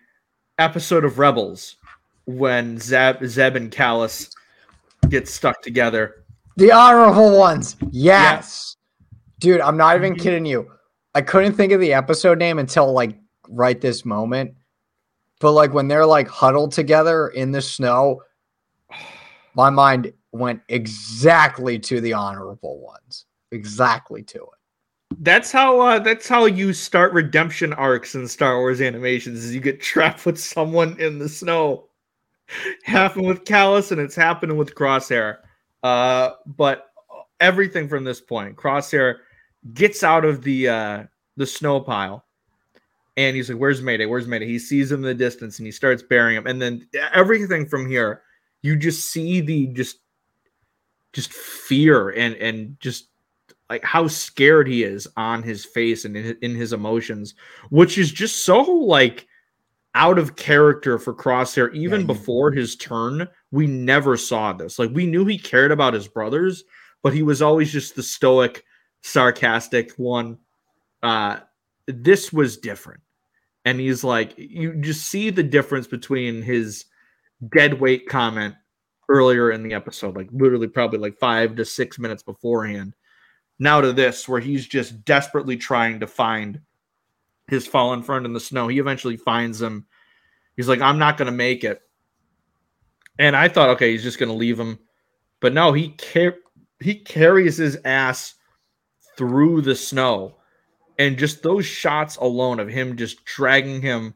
[0.59, 1.77] episode of Rebels
[2.25, 4.31] when Zeb, Zeb and Kallus
[5.09, 6.23] get stuck together.
[6.57, 7.75] The honorable ones.
[7.91, 8.77] Yes.
[9.39, 10.19] Dude, I'm not even Mhm.
[10.19, 10.71] kidding you.
[11.13, 13.17] I couldn't think of the episode name until like
[13.49, 14.53] right this moment.
[15.45, 18.23] But like when they're like huddled together in the snow,
[19.53, 23.25] my mind went exactly to the honorable ones.
[23.51, 25.19] Exactly to it.
[25.19, 29.45] That's how uh, that's how you start redemption arcs in Star Wars animations.
[29.45, 31.89] Is you get trapped with someone in the snow.
[32.83, 35.37] Happened with Kallus, and it's happening with Crosshair.
[35.83, 36.89] Uh, but
[37.39, 39.17] everything from this point, Crosshair
[39.75, 41.03] gets out of the uh,
[41.37, 42.24] the snow pile,
[43.17, 44.05] and he's like, "Where's Mayday?
[44.05, 46.47] Where's Mayday?" He sees him in the distance, and he starts burying him.
[46.47, 48.23] And then everything from here,
[48.61, 49.97] you just see the just
[51.13, 53.09] just fear and and just
[53.69, 57.33] like how scared he is on his face and in his, in his emotions,
[57.69, 59.27] which is just so like
[59.95, 61.73] out of character for Crosshair.
[61.73, 64.77] Even he- before his turn, we never saw this.
[64.77, 66.63] Like we knew he cared about his brothers,
[67.01, 68.63] but he was always just the stoic,
[69.01, 70.37] sarcastic one.
[71.01, 71.39] Uh,
[71.87, 73.01] this was different,
[73.65, 76.85] and he's like, you just see the difference between his
[77.53, 78.55] dead weight comment
[79.09, 82.93] earlier in the episode, like literally probably like five to six minutes beforehand
[83.59, 86.59] now to this where he's just desperately trying to find
[87.47, 88.67] his fallen friend in the snow.
[88.67, 89.85] He eventually finds him.
[90.55, 91.81] He's like i'm not going to make it.
[93.19, 94.79] And i thought okay he's just going to leave him.
[95.39, 96.37] But no he car-
[96.79, 98.35] he carries his ass
[99.17, 100.37] through the snow
[100.97, 104.13] and just those shots alone of him just dragging him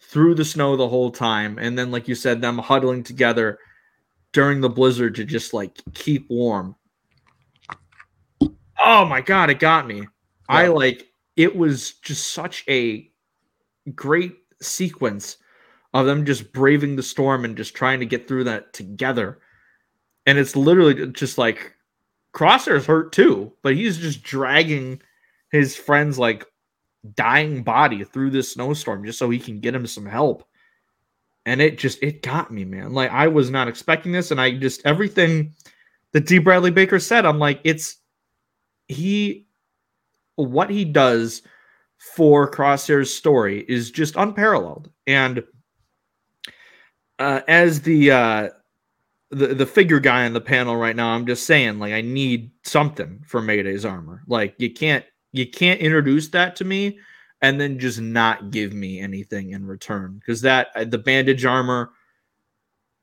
[0.00, 3.58] through the snow the whole time and then like you said them huddling together
[4.32, 6.74] during the blizzard to just like keep warm.
[8.84, 10.06] Oh my god it got me.
[10.48, 13.10] I like it was just such a
[13.94, 15.38] great sequence
[15.94, 19.40] of them just braving the storm and just trying to get through that together.
[20.26, 21.74] And it's literally just like
[22.32, 25.02] crosshair's hurt too but he's just dragging
[25.52, 26.46] his friend's like
[27.14, 30.44] dying body through this snowstorm just so he can get him some help.
[31.44, 32.92] And it just it got me man.
[32.92, 35.54] Like i was not expecting this and i just everything
[36.12, 36.38] that d.
[36.38, 37.96] Bradley baker said i'm like it's
[38.88, 39.46] he
[40.36, 41.42] what he does
[41.98, 44.90] for crosshair's story is just unparalleled.
[45.06, 45.44] And
[47.18, 48.48] uh, as the uh
[49.30, 52.50] the, the figure guy on the panel right now i'm just saying like i need
[52.64, 54.22] something for mayday's armor.
[54.26, 56.98] Like you can't you can't introduce that to me
[57.40, 61.90] and then just not give me anything in return because that uh, the bandage armor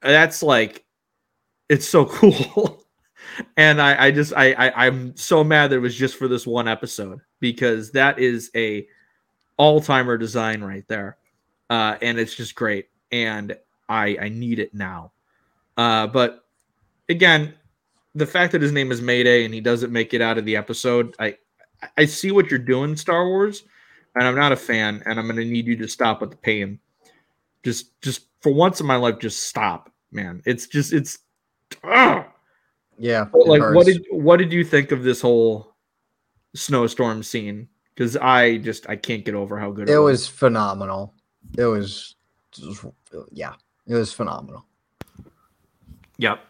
[0.02, 0.86] that's like
[1.68, 2.84] it's so cool.
[3.58, 6.48] And I, I just I, I i'm so mad that it was just for this
[6.48, 8.88] one episode because that is a
[9.58, 11.18] all-timer design right there
[11.70, 12.88] uh and it's just great.
[13.12, 13.56] And
[13.88, 15.12] i i need it now.
[15.78, 16.46] Uh but
[17.08, 17.54] again
[18.16, 20.56] the fact that his name is mayday and he doesn't make it out of the
[20.56, 21.38] episode i
[21.98, 23.64] i see what you're doing star wars
[24.16, 26.80] and i'm not a fan and i'm gonna need you to stop with the pain
[27.64, 31.20] just just for once in my life just stop man it's just it's
[31.84, 32.26] ah!
[32.98, 33.26] Yeah.
[33.32, 35.74] But, like what did what did you think of this whole
[36.54, 40.28] snowstorm scene because i just i can't get over how good it was It was
[40.28, 41.14] phenomenal.
[41.58, 42.16] It was,
[42.52, 42.86] just-
[43.32, 43.54] yeah,
[43.88, 44.66] it was phenomenal.
[46.18, 46.42] yep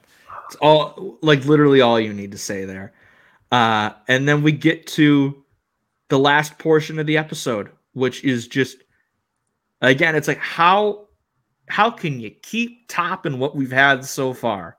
[0.46, 2.94] it's all like literally all you need to say there
[3.52, 5.44] uh and then we get to
[6.10, 8.78] the last portion of the episode which is just
[9.82, 11.08] again it's like how
[11.70, 14.78] how can you keep topping what we've had so far?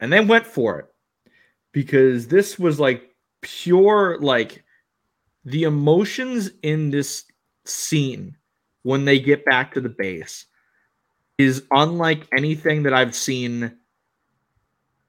[0.00, 0.86] And they went for it
[1.72, 4.64] because this was like pure like
[5.44, 7.24] the emotions in this
[7.64, 8.36] scene
[8.82, 10.46] when they get back to the base
[11.38, 13.76] is unlike anything that I've seen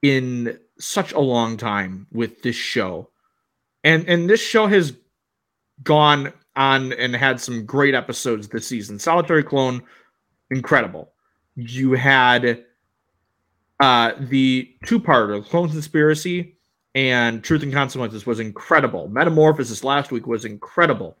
[0.00, 3.08] in such a long time with this show.
[3.84, 4.94] And and this show has
[5.82, 8.98] gone on and had some great episodes this season.
[8.98, 9.82] Solitary Clone
[10.50, 11.12] incredible.
[11.56, 12.64] You had
[13.80, 16.56] uh the two-parter, Clone Conspiracy
[16.94, 19.08] and Truth and Consequences was incredible.
[19.08, 21.16] Metamorphosis last week was incredible.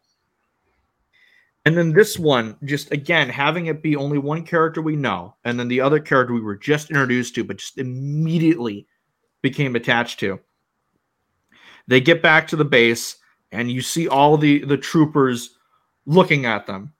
[1.64, 5.58] And then this one, just again, having it be only one character we know, and
[5.58, 8.86] then the other character we were just introduced to, but just immediately
[9.42, 10.40] became attached to.
[11.88, 13.16] They get back to the base,
[13.50, 15.58] and you see all the the troopers
[16.06, 16.92] looking at them,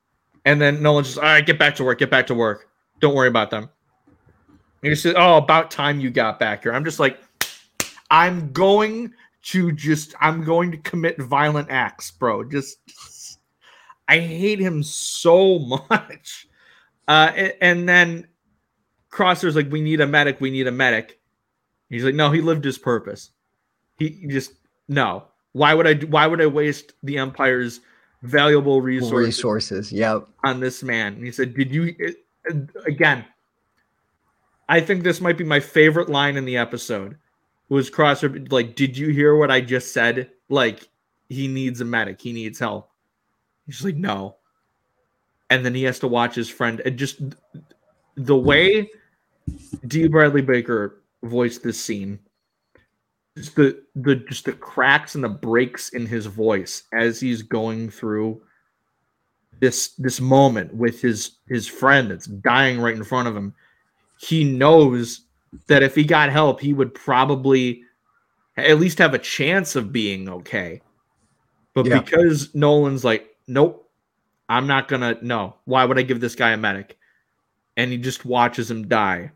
[0.44, 2.68] and then Nolan's just, all right, get back to work, get back to work.
[3.00, 3.70] Don't worry about them.
[4.82, 6.72] And you say, oh, about time you got back here.
[6.72, 7.20] I'm just like,
[8.10, 12.44] I'm going to just, I'm going to commit violent acts, bro.
[12.44, 12.78] Just,
[14.08, 15.58] I hate him so
[15.90, 16.48] much.
[17.06, 18.26] Uh, a- and then
[19.10, 20.40] Crosshair's like, "We need a medic.
[20.40, 21.20] We need a medic."
[21.92, 23.32] He's like, "No, he lived his purpose.
[23.98, 24.54] He, just
[24.88, 25.24] no.
[25.52, 25.94] Why would I?
[26.06, 27.80] Why would I waste the Empire's
[28.22, 29.92] valuable resources Resources.
[29.92, 30.26] Yep.
[30.42, 32.24] on this man?" And he said, "Did you?" it-
[32.86, 33.26] again,
[34.68, 37.18] I think this might be my favorite line in the episode.
[37.68, 40.30] Was Crosshair like, "Did you hear what I just said?
[40.48, 40.88] Like,
[41.28, 42.22] he needs a medic.
[42.22, 42.90] He needs help."
[43.66, 44.36] He's like, "No."
[45.50, 47.20] And then he has to watch his friend and just
[48.16, 48.90] the way
[49.86, 50.08] D.
[50.08, 52.18] Bradley Baker voiced this scene,
[53.36, 57.90] just the the just the cracks and the breaks in his voice as he's going
[57.90, 58.42] through
[59.60, 63.54] this this moment with his his friend that's dying right in front of him.
[64.18, 65.22] He knows
[65.66, 67.82] that if he got help, he would probably
[68.56, 70.80] at least have a chance of being okay.
[71.74, 72.00] But Yeah.
[72.00, 73.88] because Nolan's like, nope,
[74.48, 75.16] I'm not gonna.
[75.22, 76.98] No, why would I give this guy a medic?
[77.76, 79.32] And he just watches him die,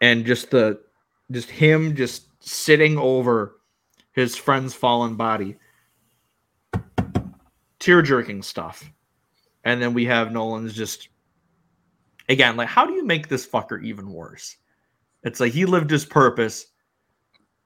[0.00, 0.80] and just the,
[1.30, 3.56] just him just sitting over
[4.12, 5.56] his friend's fallen body,
[7.78, 8.90] tear jerking stuff,
[9.64, 11.08] and then we have Nolan's just,
[12.28, 14.56] again, like, how do you make this fucker even worse?
[15.22, 16.66] It's like he lived his purpose,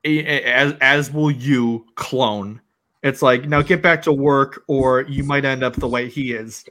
[0.05, 2.61] as as will you, clone.
[3.03, 6.33] It's like now get back to work, or you might end up the way he
[6.33, 6.65] is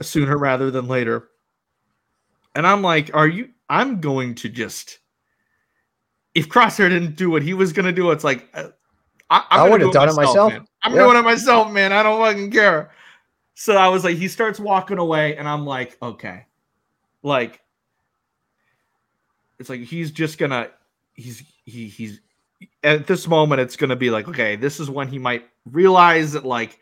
[0.00, 1.28] sooner rather than later.
[2.54, 3.50] And I'm like, are you?
[3.68, 4.98] I'm going to just.
[6.34, 8.68] If Crosshair didn't do what he was going to do, it's like uh,
[9.30, 10.52] I, I'm I would've do done it myself.
[10.52, 10.66] man.
[10.82, 11.04] I'm Yeah.
[11.04, 11.92] doing it myself, man.
[11.92, 12.90] I don't fucking care.
[13.54, 16.46] So I was like, he starts walking away, and I'm like, okay,
[17.22, 17.60] like,
[19.58, 20.70] it's like he's just gonna,
[21.14, 22.20] he's he he's
[22.82, 26.44] at this moment, it's gonna be like, okay, this is when he might realize that
[26.44, 26.78] like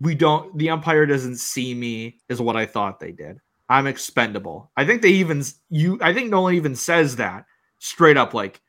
[0.00, 3.38] we don't, the Empire doesn't see me is what I thought they did.
[3.68, 4.70] I'm expendable.
[4.76, 5.98] I think they even you.
[6.02, 7.44] I think Nolan even says that
[7.84, 8.60] straight up, like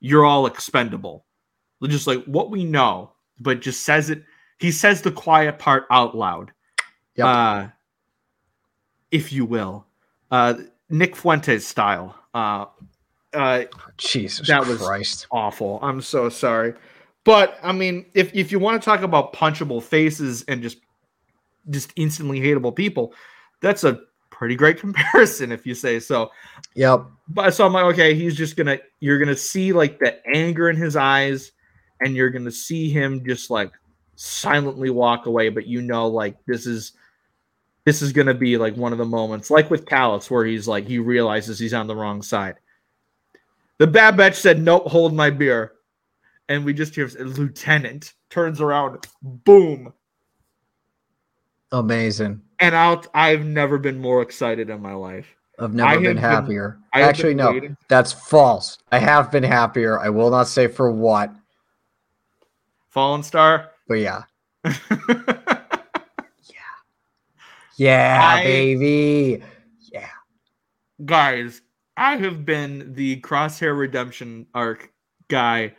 [0.00, 1.24] you're all expendable.
[1.82, 4.24] Just like what we know, but just says it.
[4.58, 6.50] He says the quiet part out loud,
[7.16, 7.26] Yep.
[7.26, 7.66] uh,
[9.10, 9.86] if you will,
[10.30, 10.54] uh,
[10.88, 12.16] Nick Fuentes style.
[12.34, 12.66] Uh,
[13.34, 13.64] uh,
[13.98, 15.26] Jesus that was- Christ.
[15.30, 15.78] awful.
[15.82, 16.74] I'm so sorry.
[17.24, 20.78] But I mean, if if you want to talk about punchable faces and just
[21.70, 23.12] just instantly hateable people,
[23.60, 24.00] that's a
[24.36, 26.30] pretty great comparison if you say so.
[26.74, 27.06] Yep.
[27.28, 30.76] But so I'm like, okay, he's just gonna you're gonna see like the anger in
[30.76, 31.52] his eyes,
[32.00, 33.72] and you're gonna see him just like
[34.14, 36.92] silently walk away, but you know, like this is
[37.84, 40.86] this is gonna be like one of the moments, like with Kallus, where he's like
[40.86, 42.56] he realizes he's on the wrong side.
[43.78, 45.72] The bad batch said, Nope, hold my beer.
[46.48, 49.92] And we just hear Lieutenant turns around, boom.
[51.72, 52.40] Amazing.
[52.60, 55.26] And out I've never been more excited in my life.
[55.58, 56.78] I've never been been- happier.
[56.92, 58.78] I Actually, been no, waiting- that's false.
[58.92, 59.98] I have been happier.
[59.98, 61.32] I will not say for what,
[62.90, 63.70] Fallen Star.
[63.88, 64.22] but yeah.
[67.78, 69.42] Yeah, I- baby.
[69.92, 70.08] Yeah.
[71.04, 71.60] guys,
[71.96, 74.90] I have been the Crosshair Redemption arc
[75.28, 75.74] guy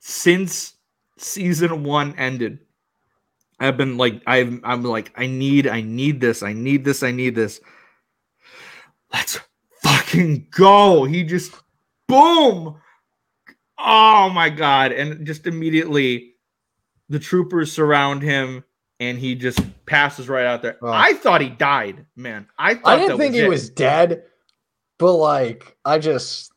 [0.00, 0.74] since
[1.18, 2.58] season one ended.
[3.62, 7.10] I've been like, I've, I'm like, I need, I need this, I need this, I
[7.12, 7.60] need this.
[9.12, 9.40] Let's
[9.82, 11.04] fucking go.
[11.04, 11.52] He just,
[12.08, 12.76] boom.
[13.84, 14.92] Oh my god!
[14.92, 16.34] And just immediately,
[17.08, 18.62] the troopers surround him,
[19.00, 20.76] and he just passes right out there.
[20.80, 20.88] Oh.
[20.88, 22.46] I thought he died, man.
[22.58, 23.48] I thought I didn't think he it.
[23.48, 24.22] was dead,
[24.98, 26.52] but like I just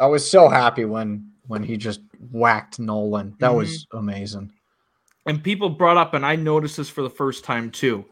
[0.00, 3.36] I was so happy when when he just whacked Nolan.
[3.40, 3.98] That was Mm-hmm.
[3.98, 4.52] amazing.
[5.26, 8.04] And people brought up, and I noticed this for the first time too,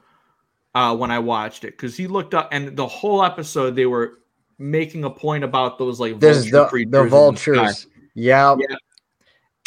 [0.75, 4.19] uh, when I watched it, because he looked up, and the whole episode they were
[4.59, 7.87] making a point about those like vulture the the vultures.
[8.15, 8.77] Yeah, Yeah.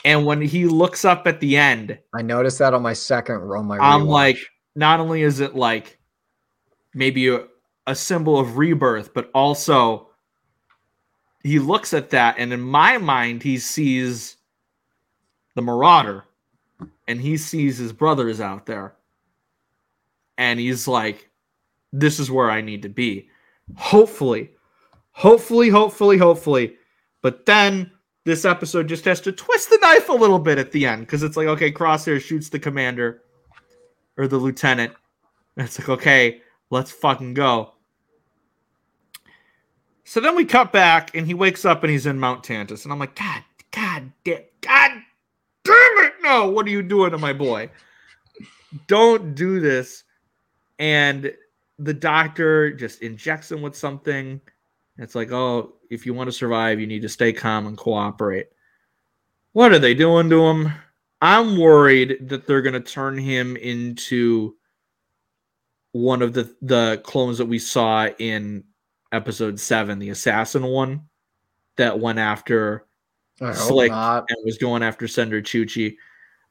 [0.06, 3.66] and when he looks up at the end, I noticed that on my second on
[3.66, 3.78] my.
[3.80, 4.08] I'm rewatch.
[4.08, 4.38] like,
[4.76, 5.98] not only is it like
[6.94, 7.46] maybe a,
[7.88, 10.10] a symbol of rebirth, but also
[11.44, 14.38] he looks at that, and in my mind, he sees
[15.56, 16.24] the Marauder,
[17.08, 18.96] and he sees his brothers out there,
[20.38, 21.30] and he's like,
[21.92, 23.30] "This is where I need to be."
[23.76, 24.52] Hopefully,
[25.12, 26.76] hopefully, hopefully, hopefully,
[27.22, 27.92] but then.
[28.26, 31.24] This episode just has to twist the knife a little bit at the end because
[31.24, 33.22] it's like, okay, Crosshair shoots the commander
[34.18, 34.94] or the lieutenant.
[35.58, 37.74] And it's like, okay, let's fucking go.
[40.06, 42.84] So then we cut back and he wakes up and he's in Mount Tantiss.
[42.84, 44.92] And I'm like, God, God, da- God
[45.64, 46.13] damn it.
[46.24, 47.70] No, what are you doing to my boy?
[48.88, 50.04] don't do this.
[50.80, 51.34] And
[51.80, 54.42] the doctor just injects him with something.
[54.98, 58.50] It's like, oh, if you want to survive, you need to stay calm and cooperate.
[59.54, 60.74] What are they doing to him?
[61.22, 64.56] I'm worried that they're going to turn him into
[65.94, 68.64] one of the the clones that we saw in
[69.12, 71.04] episode 7, the assassin one
[71.78, 72.88] that went after
[73.54, 74.26] Slick not.
[74.28, 75.96] and was going after Senator Chuchi.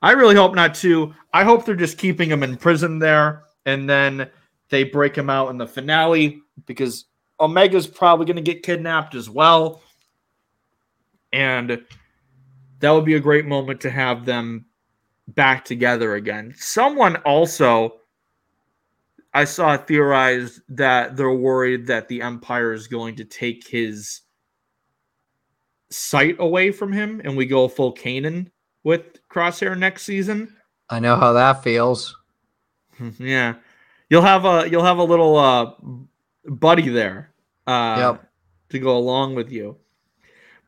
[0.03, 1.15] I really hope not too.
[1.33, 4.29] I hope they're just keeping him in prison there and then
[4.69, 7.07] they break him out in the finale because
[7.39, 9.83] Omega's probably going to get kidnapped as well.
[11.33, 11.83] And
[12.81, 14.67] that would be a great moment to have them
[15.29, 16.53] back together again.
[16.57, 18.01] Someone also
[19.35, 24.21] I saw theorized that they're worried that the Empire is going to take his
[25.91, 28.51] sight away from him and we go full Kanan
[28.85, 30.57] with Crosshair next season.
[30.89, 32.17] I know how that feels.
[33.19, 33.55] yeah.
[34.11, 35.73] You'll have a you'll have a little uh
[36.45, 37.33] buddy there
[37.67, 38.31] uh yep.
[38.71, 39.77] to go along with you.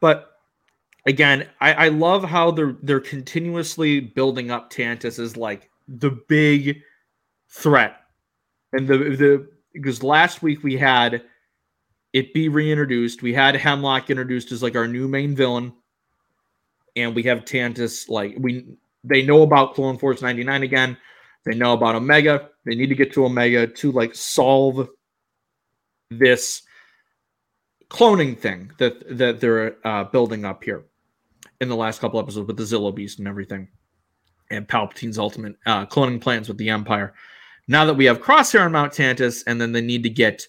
[0.00, 0.38] But
[1.06, 6.80] again, I, I love how they're they're continuously building up Tantiss as like the big
[7.48, 8.00] threat.
[8.72, 11.22] And the the because last week we had
[12.12, 13.22] it be reintroduced.
[13.22, 15.74] We had Hemlock introduced as like our new main villain,
[16.96, 18.66] and we have Tantiss like we
[19.02, 20.96] they know about Clone Force 99 again.
[21.44, 22.48] They know about Omega.
[22.64, 24.88] They need to get to Omega to like solve
[26.10, 26.62] this
[27.88, 30.84] cloning thing that that they're uh, building up here
[31.60, 33.68] in the last couple episodes with the Zillo Beast and everything,
[34.50, 37.14] and Palpatine's ultimate uh, cloning plans with the Empire.
[37.68, 40.46] Now that we have Crosshair on Mount Tantiss, and then they need to get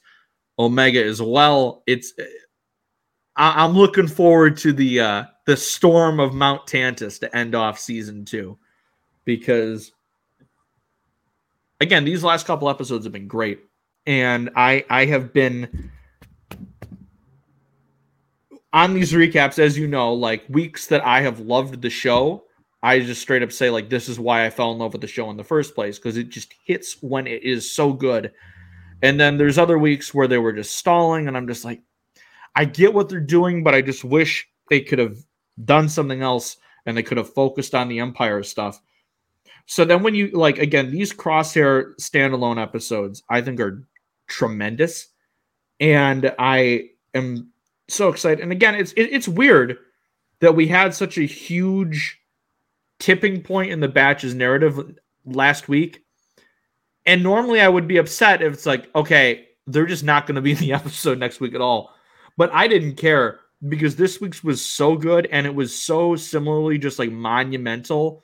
[0.58, 1.84] Omega as well.
[1.88, 2.14] It's
[3.36, 7.80] I, am looking forward to the uh, the storm of Mount Tantiss to end off
[7.80, 8.58] season two,
[9.26, 9.92] because
[11.82, 13.60] again, these last couple episodes have been great,
[14.06, 15.92] and I I have been
[18.72, 22.44] on these recaps, as you know, like weeks that I have loved the show.
[22.84, 25.08] I just straight up say like this is why I fell in love with the
[25.08, 28.32] show in the first place because it just hits when it is so good
[29.02, 31.82] and then there's other weeks where they were just stalling, and I'm just like,
[32.56, 35.18] I get what they're doing, but I just wish they could have
[35.64, 38.82] done something else and they could have focused on the Empire stuff.
[39.66, 43.88] So then when you like again, these crosshair standalone episodes, I think are
[44.28, 45.08] tremendous.
[45.80, 47.52] And I am
[47.88, 48.42] so excited.
[48.42, 49.78] And again, it's it, it's weird
[50.40, 52.20] that we had such a huge
[53.00, 54.96] tipping point in the batches narrative
[55.26, 56.06] last week
[57.06, 60.42] and normally I would be upset if it's like, okay, they're just not going to
[60.42, 61.95] be in the episode next week at all.
[62.38, 66.78] But I didn't care because this week's was so good and it was so similarly
[66.78, 68.24] just like monumental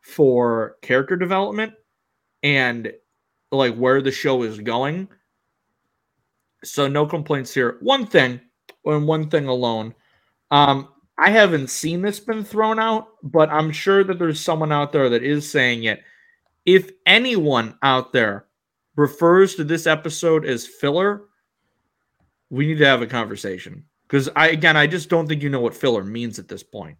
[0.00, 1.72] for character development
[2.42, 2.92] and
[3.50, 5.08] like where the show is going.
[6.64, 7.78] So no complaints here.
[7.80, 8.40] One thing,
[8.84, 9.94] and one thing alone.
[10.50, 10.88] Um,
[11.18, 15.08] I haven't seen this been thrown out, but I'm sure that there's someone out there
[15.08, 16.02] that is saying it
[16.66, 18.46] if anyone out there
[18.96, 21.22] refers to this episode as filler,
[22.50, 23.84] we need to have a conversation.
[24.06, 26.96] Because I again, I just don't think you know what filler means at this point.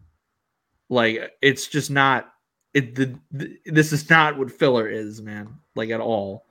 [0.89, 2.33] Like it's just not.
[2.75, 5.57] It the, the this is not what filler is, man.
[5.75, 6.47] Like at all.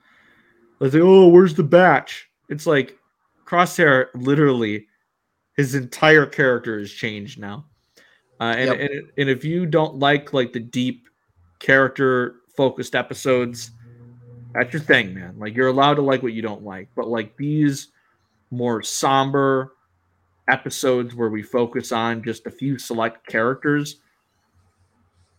[0.78, 2.28] Let's say, oh, where's the batch?
[2.48, 2.98] It's like
[3.46, 4.86] Crosshair literally,
[5.56, 7.66] his entire character has changed now.
[8.40, 8.90] Uh, and, yep.
[8.90, 11.08] and and if you don't like like the deep
[11.58, 13.70] character focused episodes,
[14.52, 15.38] that's your thing, man.
[15.38, 17.88] Like you're allowed to like what you don't like, but like these
[18.50, 19.72] more somber
[20.48, 23.96] episodes where we focus on just a few select characters,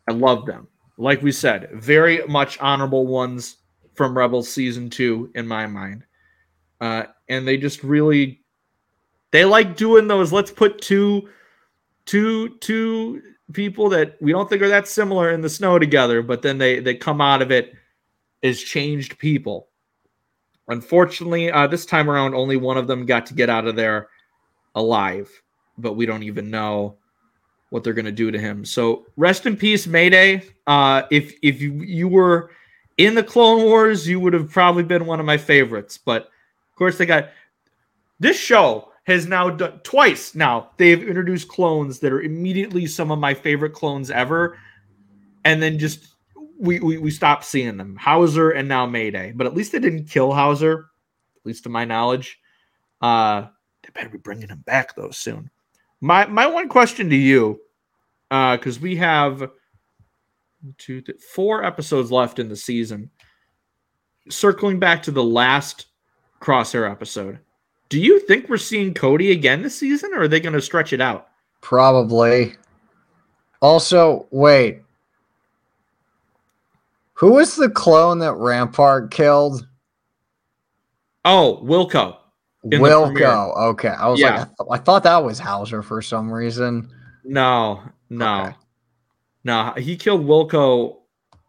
[0.09, 0.67] I love them.
[0.97, 3.57] Like we said, very much honorable ones
[3.93, 6.03] from Rebels season two in my mind.
[6.79, 8.41] Uh, and they just really
[9.31, 10.31] they like doing those.
[10.31, 11.29] Let's put two
[12.05, 13.21] two two
[13.53, 16.79] people that we don't think are that similar in the snow together, but then they
[16.79, 17.73] they come out of it
[18.43, 19.66] as changed people.
[20.69, 24.09] Unfortunately, uh, this time around, only one of them got to get out of there
[24.75, 25.29] alive,
[25.77, 26.97] but we don't even know
[27.69, 28.63] what they're going to do to him.
[28.65, 30.43] So rest in peace, Mayday.
[30.65, 32.51] Uh, if if you, you were
[32.97, 35.97] in the Clone Wars, you would have probably been one of my favorites.
[35.97, 37.29] But of course, they got
[38.19, 43.17] this show has now done twice now they've introduced clones that are immediately some of
[43.17, 44.57] my favorite clones ever
[45.45, 46.16] and then just
[46.59, 50.05] we we, we stopped seeing them Howzer and now mayday but at least they didn't
[50.05, 50.87] kill Howzer
[51.35, 52.39] at least to my knowledge
[53.01, 53.45] uh
[53.83, 55.49] they better be bringing him back though soon
[56.01, 57.59] my my one question to you
[58.31, 59.49] uh because we have
[60.77, 61.03] two
[61.33, 63.09] four episodes left in the season
[64.29, 65.87] circling back to the last
[66.41, 67.39] Crosshair episode,
[67.89, 70.93] do you think we're seeing Cody again this season, or are they going to stretch
[70.93, 71.29] it out?
[71.61, 72.55] Probably.
[73.61, 74.81] Also, wait.
[77.19, 79.67] Who was the clone that Rampart killed?
[81.25, 82.17] Oh, Wilco.
[82.63, 83.27] in the premiere.
[83.27, 83.57] Wilco.
[83.71, 83.89] Okay.
[83.89, 84.29] I was Yeah.
[84.31, 86.89] like, I, th- I thought that was Howzer for some reason.
[87.23, 88.55] No, no, Okay.
[89.43, 89.73] no.
[89.77, 90.97] He killed Wilco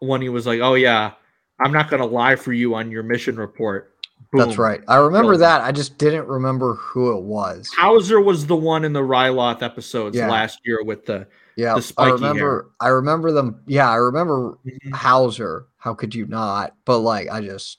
[0.01, 1.13] when he was like, "Oh yeah,
[1.61, 3.95] I'm not going to lie for you on your mission report."
[4.33, 4.81] That's right.
[4.89, 5.63] I remember that.
[5.63, 7.71] I just didn't remember who it was.
[7.77, 10.31] Howzer was the one in the Ryloth episodes Yeah.
[10.31, 11.27] last year with the.
[11.59, 12.71] Yeah, the I spiky remember.
[12.81, 13.61] I remember them.
[13.67, 14.93] Yeah, I remember Mm-hmm.
[14.93, 15.67] Howzer.
[15.79, 16.75] How could you not?
[16.85, 17.79] But like, I just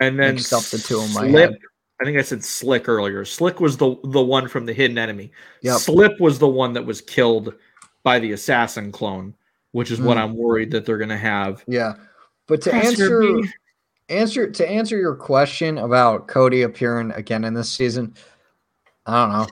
[0.00, 1.58] And then Mixed up the two in my Slip- head.
[2.00, 3.24] I think I said Slick earlier.
[3.24, 5.30] Slick was the the one from the hidden enemy.
[5.62, 5.78] Yep.
[5.78, 7.54] Slip was the one that was killed
[8.02, 9.34] by the assassin clone,
[9.72, 10.20] which is what Mm.
[10.22, 11.62] I'm worried that they're going to have.
[11.68, 11.94] yeah.
[12.48, 13.48] But to answer being-
[14.08, 18.14] answer to answer your question about Cody appearing again in this season,
[19.06, 19.46] I don't know.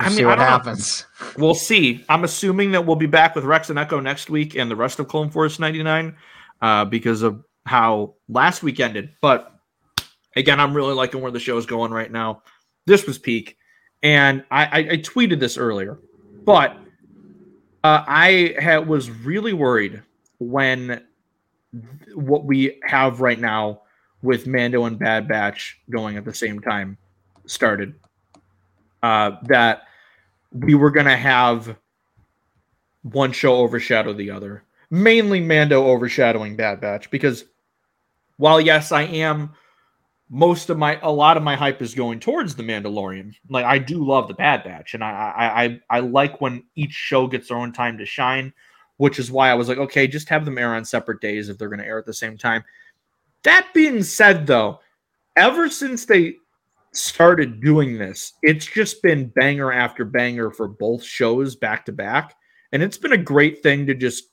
[0.00, 0.50] I We'll mean, see what don't know.
[0.50, 1.06] happens.
[1.36, 2.04] We'll see.
[2.08, 4.98] I'm assuming that we'll be back with Rex and Echo next week and the rest
[4.98, 6.16] of Clone Force 99
[6.60, 9.10] uh, because of how last week ended.
[9.20, 9.52] But
[10.36, 12.42] again, I'm really liking where the show is going right now.
[12.86, 13.56] This was peak.
[14.02, 15.98] And I, I, I tweeted this earlier,
[16.44, 16.76] but
[17.84, 20.02] uh, I had, was really worried
[20.38, 20.88] when
[21.72, 23.82] th- what we have right now
[24.22, 26.96] with Mando and Bad Batch going at the same time
[27.46, 27.94] started.
[29.02, 29.82] Uh, that
[30.52, 31.76] we were going to have
[33.02, 34.62] one show overshadow the other.
[34.90, 37.46] Mainly Mando overshadowing Bad Batch because
[38.36, 39.54] while yes, I am
[40.28, 43.34] most of my a lot of my hype is going towards the Mandalorian.
[43.48, 46.92] Like I do love the Bad Batch, and I I I, I like when each
[46.92, 48.52] show gets their own time to shine,
[48.96, 51.58] which is why I was like, okay, just have them air on separate days if
[51.58, 52.64] they're going to air at the same time.
[53.42, 54.80] That being said, though,
[55.36, 56.36] ever since they
[56.92, 62.36] started doing this, it's just been banger after banger for both shows back to back.
[62.72, 64.24] And it's been a great thing to just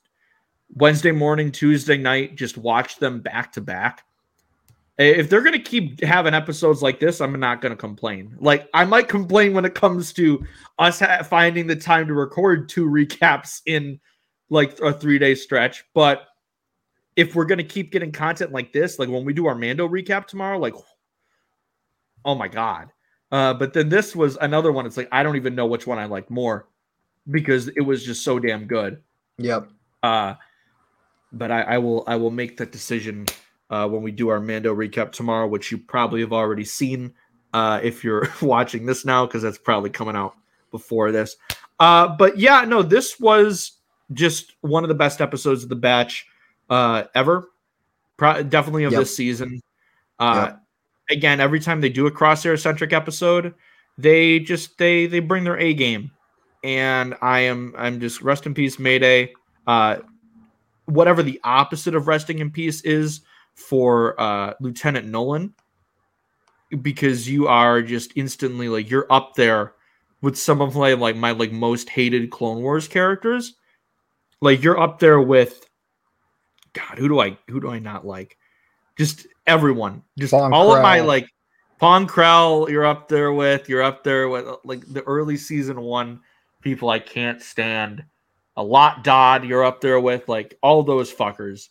[0.76, 4.06] Wednesday morning, Tuesday night, just watch them back to back.
[4.98, 8.36] If they're going to keep having episodes like this, I'm not going to complain.
[8.40, 10.46] Like, I might complain when it comes to
[10.78, 14.00] us ha- finding the time to record two recaps in
[14.50, 15.86] like a three day stretch.
[15.94, 16.28] But
[17.16, 19.88] if we're going to keep getting content like this, like when we do our Mando
[19.88, 20.74] recap tomorrow, like
[22.26, 22.90] oh my god.
[23.32, 24.86] Uh, but then this was another one.
[24.86, 26.68] It's like I don't even know which one I liked more
[27.30, 29.02] because it was just so damn good.
[29.38, 29.70] Yep.
[30.02, 30.34] Uh,
[31.32, 33.28] but I, I will I will make that decision
[33.70, 37.14] uh, when we do our Mando recap tomorrow, which you probably have already seen
[37.54, 40.36] uh, if you're watching this now because that's probably coming out
[40.72, 41.36] before this.
[41.80, 43.74] Uh, but yeah, no, this was
[44.12, 46.26] just one of the best episodes of the batch
[46.70, 47.50] uh, ever.
[48.18, 49.02] Pro- definitely of Yep.
[49.02, 49.62] this season.
[50.18, 50.64] Uh, Yep.
[51.10, 53.54] Again, every time they do a crosshair centric episode,
[53.98, 56.12] they just they they bring their A game,
[56.64, 59.34] and I am I'm just rest in peace Mayday.
[59.66, 59.98] Uh,
[60.86, 63.22] whatever the opposite of resting in peace is
[63.56, 65.54] for uh, Lieutenant Nolan,
[66.82, 69.74] because you are just instantly like you're up there
[70.22, 73.56] with some of my like my like most hated Clone Wars characters.
[74.42, 75.68] Like you're up there with
[76.74, 78.38] God, who do I who do I not like?
[78.98, 80.04] Just everyone.
[80.18, 81.30] Just Von all of my like
[81.80, 86.20] Pon Krell, you're up there with, you're up there with like the early season one
[86.62, 88.04] people I can't stand.
[88.58, 91.70] A Lott Dod, you're up there with like all those fuckers.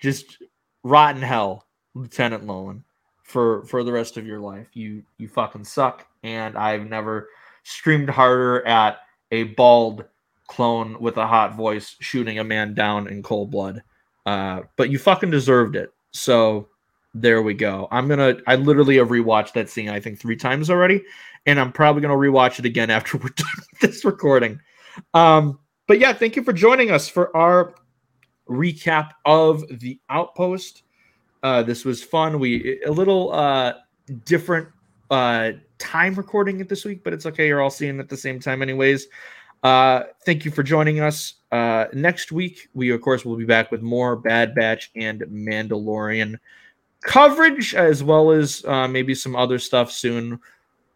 [0.00, 0.42] Just
[0.82, 2.84] rotten hell, Lieutenant Nolan,
[3.22, 4.68] for for the rest of your life.
[4.74, 7.28] You you fucking suck, and I've never
[7.62, 8.98] streamed harder at
[9.30, 10.04] a bald
[10.48, 13.82] clone with a hot voice shooting a man down in cold blood.
[14.26, 15.92] Uh, but you fucking deserved it.
[16.10, 16.68] So
[17.14, 17.88] there we go.
[17.90, 18.36] I'm gonna.
[18.46, 19.88] I literally have rewatched that scene.
[19.88, 21.02] I think three times already,
[21.46, 24.60] and I'm probably gonna rewatch it again after we're done with this recording.
[25.14, 27.74] Um, but yeah, thank you for joining us for our
[28.48, 30.82] recap of the Outpost.
[31.42, 32.38] Uh, this was fun.
[32.38, 33.74] We a little uh,
[34.24, 34.68] different
[35.10, 37.46] uh, time recording it this week, but it's okay.
[37.46, 39.06] You're all seeing at the same time, anyways.
[39.62, 41.34] Uh, thank you for joining us.
[41.50, 46.38] Uh, next week, we of course will be back with more Bad Batch and Mandalorian
[47.02, 50.40] coverage, as well as uh, maybe some other stuff soon.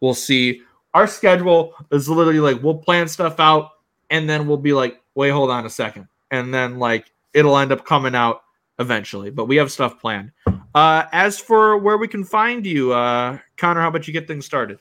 [0.01, 0.61] We'll see.
[0.93, 3.71] Our schedule is literally like we'll plan stuff out,
[4.09, 7.71] and then we'll be like, wait, hold on a second, and then like it'll end
[7.71, 8.43] up coming out
[8.79, 9.29] eventually.
[9.29, 10.31] But we have stuff planned.
[10.75, 14.45] Uh, as for where we can find you, uh, Connor, how about you get things
[14.45, 14.79] started?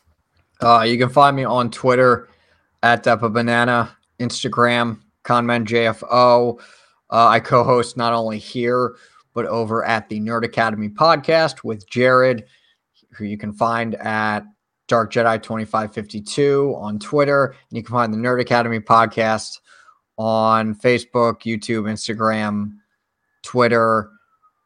[0.61, 2.29] Uh, you can find me on Twitter
[2.83, 6.59] at Depa Banana, Instagram, ConmanJFO.
[7.11, 8.95] Uh, I co-host not only here
[9.35, 12.45] but over at the Nerd Academy podcast with Jared,
[13.13, 14.45] who you can find at
[14.89, 17.47] Dark Jedi 2552 on Twitter.
[17.47, 19.59] And you can find the Nerd Academy podcast
[20.19, 22.75] on Facebook, YouTube, Instagram,
[23.43, 24.11] Twitter,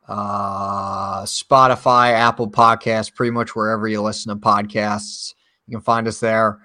[0.09, 5.35] uh, Spotify, Apple Podcasts, pretty much wherever you listen to podcasts.
[5.67, 6.61] You can find us there.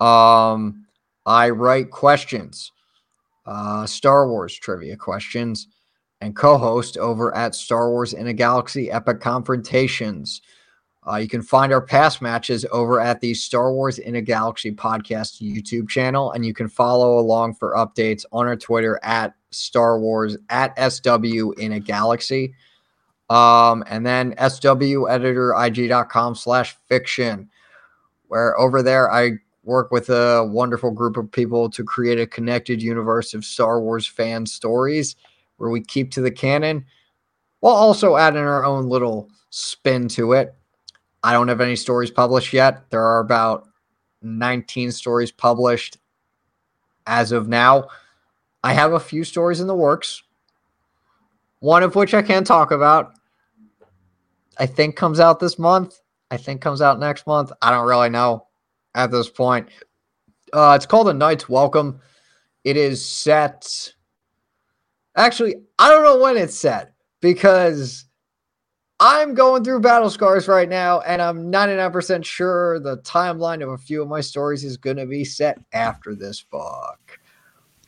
[0.00, 0.86] Um,
[1.24, 2.72] I write questions,
[3.46, 5.68] uh, Star Wars trivia questions,
[6.20, 10.42] and co host over at Star Wars in a Galaxy Epic Confrontations.
[11.08, 14.72] Uh, you can find our past matches over at the Star Wars in a Galaxy
[14.72, 20.00] podcast YouTube channel, and you can follow along for updates on our Twitter at Star
[20.00, 22.54] Wars at SW in a Galaxy.
[23.30, 27.50] Um, and then SW editor IG.com slash fiction,
[28.26, 32.82] where over there I work with a wonderful group of people to create a connected
[32.82, 35.14] universe of Star Wars fan stories
[35.56, 36.84] where we keep to the canon
[37.60, 40.54] while also adding our own little spin to it.
[41.22, 42.88] I don't have any stories published yet.
[42.90, 43.68] There are about
[44.22, 45.98] 19 stories published
[47.06, 47.88] as of now.
[48.62, 50.22] I have a few stories in the works,
[51.60, 53.14] one of which I can't talk about.
[54.58, 56.00] I think comes out this month.
[56.30, 57.52] I think comes out next month.
[57.62, 58.46] I don't really know
[58.94, 59.68] at this point.
[60.52, 62.00] Uh, it's called A Knight's Welcome.
[62.64, 63.92] It is set.
[65.16, 68.04] Actually, I don't know when it's set because
[69.00, 73.78] I'm going through battle scars right now, and I'm 99% sure the timeline of a
[73.78, 77.18] few of my stories is going to be set after this book.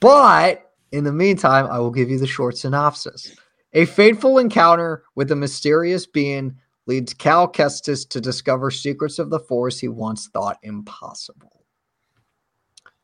[0.00, 3.34] But in the meantime, I will give you the short synopsis.
[3.74, 6.56] A fateful encounter with a mysterious being
[6.86, 11.64] leads Cal Kestis to discover secrets of the Force he once thought impossible.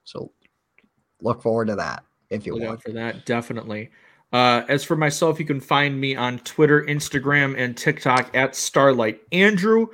[0.04, 0.32] So
[1.20, 2.82] look forward to that if you Look want.
[2.82, 3.90] for that, definitely.
[4.34, 9.20] Uh, as for myself, you can find me on Twitter, Instagram, and TikTok at Starlight
[9.30, 9.86] Andrew.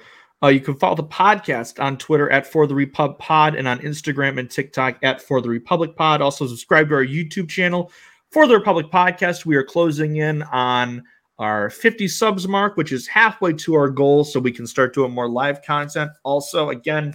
[0.43, 3.81] Uh, you can follow the podcast on Twitter at For the Repub Pod and on
[3.81, 6.23] Instagram and TikTok at For the Republic Pod.
[6.23, 7.93] Also, subscribe to our YouTube channel,
[8.31, 9.45] For the Republic Podcast.
[9.45, 11.05] We are closing in on
[11.39, 15.13] our 50 subs mark, which is halfway to our goal, so we can start doing
[15.13, 16.13] more live content.
[16.23, 17.15] Also, again,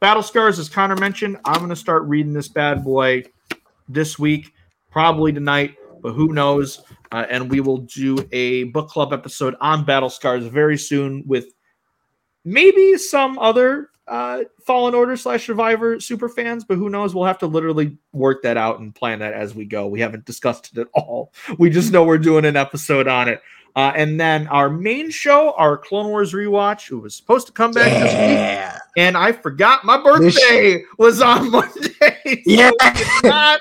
[0.00, 3.24] Battle Scars, as Connor mentioned, I'm going to start reading this bad boy
[3.88, 4.52] this week,
[4.90, 5.74] probably tonight
[6.06, 6.84] but who knows?
[7.10, 11.46] Uh, and we will do a book club episode on Battle Scars very soon with
[12.44, 17.12] maybe some other uh, Fallen Order slash Survivor super fans, but who knows?
[17.12, 19.88] We'll have to literally work that out and plan that as we go.
[19.88, 21.32] We haven't discussed it at all.
[21.58, 23.42] We just know we're doing an episode on it.
[23.74, 27.72] Uh, and then our main show, our Clone Wars rewatch, who was supposed to come
[27.72, 32.44] back this week, and I forgot my birthday was on Monday.
[32.46, 32.70] Yeah.
[33.24, 33.58] not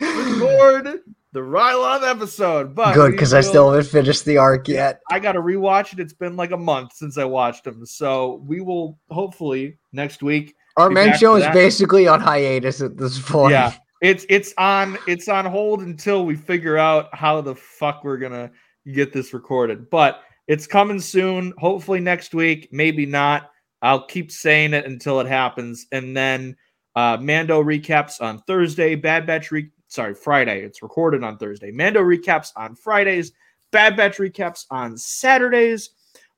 [0.00, 1.00] record
[1.32, 5.00] the Ryloth episode, but Good, because I still haven't finished the arc yet.
[5.10, 6.00] I got to rewatch it.
[6.00, 10.54] It's been like a month since I watched them, so we will hopefully next week.
[10.76, 13.52] Our main show is basically on hiatus at this point.
[13.52, 18.18] Yeah, it's it's on it's on hold until we figure out how the fuck we're
[18.18, 18.50] gonna
[18.92, 19.90] get this recorded.
[19.90, 21.52] But it's coming soon.
[21.58, 22.68] Hopefully next week.
[22.72, 23.50] Maybe not.
[23.82, 26.56] I'll keep saying it until it happens, and then
[26.96, 28.94] uh, Mando recaps on Thursday.
[28.94, 30.62] Bad Batch re- sorry Friday.
[30.62, 31.70] It's recorded on Thursday.
[31.70, 33.32] Mando recaps on Fridays.
[33.70, 35.90] Bad Batch recaps on Saturdays.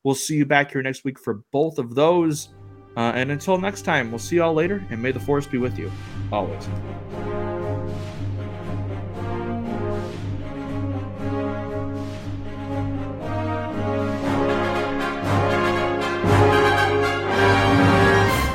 [0.03, 2.49] We'll see you back here next week for both of those.
[2.97, 5.79] Uh, and until next time, we'll see y'all later, and may the force be with
[5.79, 5.91] you
[6.31, 6.69] always.